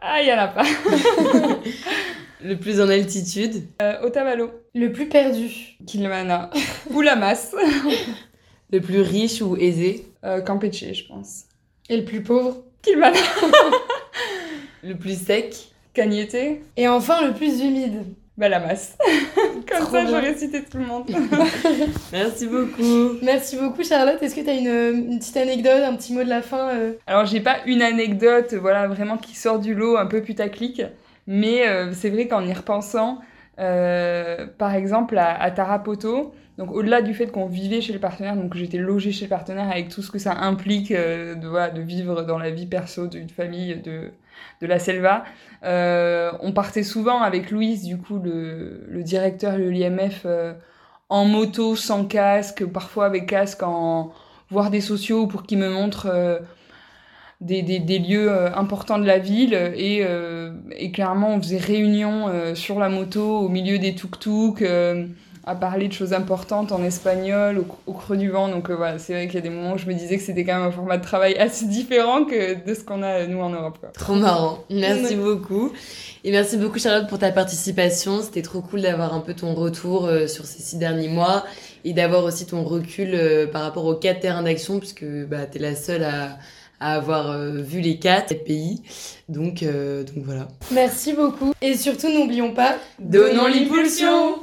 Ah 0.02 0.22
en 0.34 0.38
a 0.38 0.48
pas. 0.48 0.64
Le 2.42 2.56
plus 2.56 2.80
en 2.80 2.88
altitude. 2.88 3.66
Euh, 3.82 4.02
Otavalo. 4.02 4.50
Le 4.74 4.92
plus 4.94 5.10
perdu. 5.10 5.76
Kilmana. 5.86 6.50
Ou 6.92 7.02
la 7.02 7.18
masse. 7.18 7.54
Le 8.72 8.80
plus 8.80 9.02
riche 9.02 9.42
ou 9.42 9.58
aisé. 9.58 10.06
euh, 10.24 10.40
Campeche 10.42 10.94
je 10.94 11.04
pense. 11.08 11.44
Et 11.90 11.98
le 11.98 12.06
plus 12.06 12.22
pauvre? 12.24 12.64
Kilmana. 12.82 13.18
Le 14.84 14.96
plus 14.96 15.22
sec. 15.22 15.56
Cagnete 15.94 16.62
Et 16.78 16.88
enfin 16.88 17.28
le 17.28 17.34
plus 17.34 17.60
humide. 17.62 18.06
bah 18.38 18.48
la 18.48 18.60
masse 18.60 18.96
comme 19.68 19.80
Trop 19.80 19.92
ça 19.92 20.06
j'aurais 20.06 20.36
cité 20.36 20.64
tout 20.64 20.78
le 20.78 20.86
monde 20.86 21.10
Merci 22.12 22.48
beaucoup. 22.48 23.18
Merci 23.22 23.58
beaucoup 23.58 23.84
Charlotte. 23.84 24.22
Est-ce 24.22 24.36
que 24.36 24.42
tu 24.42 24.50
as 24.50 24.54
une, 24.54 25.12
une 25.12 25.20
petite 25.20 25.38
anecdote, 25.38 25.82
un 25.86 25.96
petit 25.96 26.14
mot 26.14 26.24
de 26.24 26.30
la 26.30 26.42
fin 26.42 26.70
euh 26.70 26.94
Alors 27.08 27.26
j'ai 27.26 27.42
pas 27.42 27.58
une 27.66 27.82
anecdote 27.82 28.54
voilà 28.54 28.88
vraiment 28.88 29.18
qui 29.18 29.36
sort 29.36 29.60
du 29.60 29.74
lot 29.74 29.98
un 29.98 30.06
peu 30.06 30.22
putaclic, 30.22 30.82
mais 31.28 31.68
euh, 31.68 31.92
c'est 31.94 32.10
vrai 32.10 32.28
qu'en 32.28 32.46
y 32.46 32.54
repensant, 32.54 33.20
euh, 33.60 34.48
par 34.58 34.74
exemple 34.76 35.18
à, 35.18 35.42
à 35.42 35.52
Tarapoto, 35.52 36.34
donc 36.60 36.72
au-delà 36.72 37.02
du 37.02 37.14
fait 37.14 37.28
qu'on 37.28 37.46
vivait 37.46 37.80
chez 37.80 37.94
le 37.94 38.00
partenaire, 38.00 38.36
donc 38.36 38.54
j'étais 38.56 38.78
logée 38.78 39.14
chez 39.14 39.26
le 39.26 39.30
partenaire 39.30 39.72
avec 39.72 39.88
tout 39.88 40.02
ce 40.02 40.12
que 40.12 40.20
ça 40.20 40.34
implique 40.34 40.92
euh, 40.92 41.36
de, 41.36 41.48
voilà, 41.48 41.70
de 41.70 41.82
vivre 41.82 42.24
dans 42.24 42.38
la 42.38 42.50
vie 42.50 42.66
perso 42.66 43.08
d'une 43.08 43.30
famille 43.30 43.78
de, 43.78 44.12
de 44.62 44.68
la 44.68 44.80
Selva, 44.80 45.24
euh, 45.64 46.32
on 46.42 46.52
partait 46.52 46.84
souvent 46.84 47.22
avec 47.22 47.52
Louise, 47.52 47.84
du 47.84 47.98
coup 47.98 48.20
le, 48.20 48.86
le 48.88 49.04
directeur 49.04 49.58
de 49.58 49.64
l'IMF, 49.64 50.24
euh, 50.26 50.54
en 51.10 51.26
moto, 51.26 51.76
sans 51.76 52.06
casque, 52.06 52.66
parfois 52.66 53.06
avec 53.06 53.26
casque, 53.26 53.64
en 53.64 54.12
voir 54.50 54.70
des 54.70 54.82
sociaux 54.82 55.28
pour 55.28 55.44
qu'ils 55.44 55.60
me 55.60 55.70
montrent 55.70 56.10
euh, 56.12 56.40
des, 57.42 57.62
des, 57.62 57.80
des 57.80 58.00
lieux 58.00 58.32
importants 58.56 59.00
de 59.00 59.06
la 59.06 59.18
ville. 59.18 59.54
Et, 59.76 60.06
et 60.72 60.92
clairement 60.92 61.36
on 61.36 61.42
faisait 61.42 61.58
réunion 61.58 62.54
sur 62.54 62.80
la 62.80 62.90
moto 62.90 63.40
au 63.40 63.48
milieu 63.48 63.80
des 63.80 63.96
tuk-tuk 63.96 64.62
à 65.50 65.56
parler 65.56 65.88
de 65.88 65.94
choses 65.94 66.14
importantes 66.14 66.72
en 66.72 66.84
espagnol 66.84 67.58
au, 67.60 67.66
au 67.88 67.94
creux 67.94 68.18
du 68.18 68.30
vent 68.30 68.48
donc 68.50 68.70
euh, 68.70 68.76
voilà 68.76 69.00
c'est 69.00 69.14
vrai 69.14 69.26
qu'il 69.26 69.36
y 69.36 69.40
a 69.40 69.42
des 69.42 69.50
moments 69.50 69.74
où 69.74 69.78
je 69.80 69.88
me 69.88 69.94
disais 69.94 70.18
que 70.18 70.24
c'était 70.24 70.46
quand 70.46 70.56
même 70.60 70.68
un 70.68 70.72
format 70.72 70.98
de 70.98 71.04
travail 71.04 71.36
assez 71.38 71.66
différent 71.66 72.24
que 72.24 72.64
de 72.64 72.74
ce 72.74 72.82
qu'on 72.82 73.02
a 73.02 73.26
nous 73.26 73.42
en 73.42 73.50
Europe 73.50 73.78
quoi. 73.80 73.90
Trop 73.90 74.14
marrant. 74.14 74.60
Merci 74.70 75.16
beaucoup. 75.16 75.72
Et 76.24 76.32
merci 76.32 76.58
beaucoup 76.58 76.78
Charlotte 76.78 77.10
pour 77.10 77.18
ta 77.18 77.32
participation. 77.32 78.22
C'était 78.22 78.42
trop 78.44 78.62
cool 78.62 78.82
d'avoir 78.82 79.14
un 79.14 79.22
peu 79.22 79.34
ton 79.34 79.56
retour 79.56 80.06
euh, 80.06 80.28
sur 80.28 80.46
ces 80.46 80.62
six 80.62 80.78
derniers 80.78 81.10
mois 81.10 81.44
et 81.84 81.94
d'avoir 81.94 82.24
aussi 82.26 82.46
ton 82.46 82.64
recul 82.64 83.12
euh, 83.14 83.48
par 83.48 83.64
rapport 83.64 83.86
aux 83.86 83.96
quatre 83.96 84.20
terrains 84.20 84.44
d'action 84.44 84.80
puisque 84.80 85.06
bah, 85.06 85.46
tu 85.52 85.58
es 85.58 85.62
la 85.62 85.76
seule 85.76 86.04
à, 86.04 86.38
à 86.80 86.94
avoir 86.96 87.32
euh, 87.32 87.62
vu 87.62 87.82
les 87.82 87.98
quatre 87.98 88.34
pays. 88.44 88.82
Donc, 89.28 89.64
euh, 89.64 90.04
donc 90.04 90.24
voilà. 90.26 90.48
Merci 90.72 91.14
beaucoup. 91.14 91.54
Et 91.62 91.76
surtout 91.76 92.10
n'oublions 92.10 92.54
pas, 92.54 92.76
Donnons 93.00 93.48
l'impulsion 93.48 94.36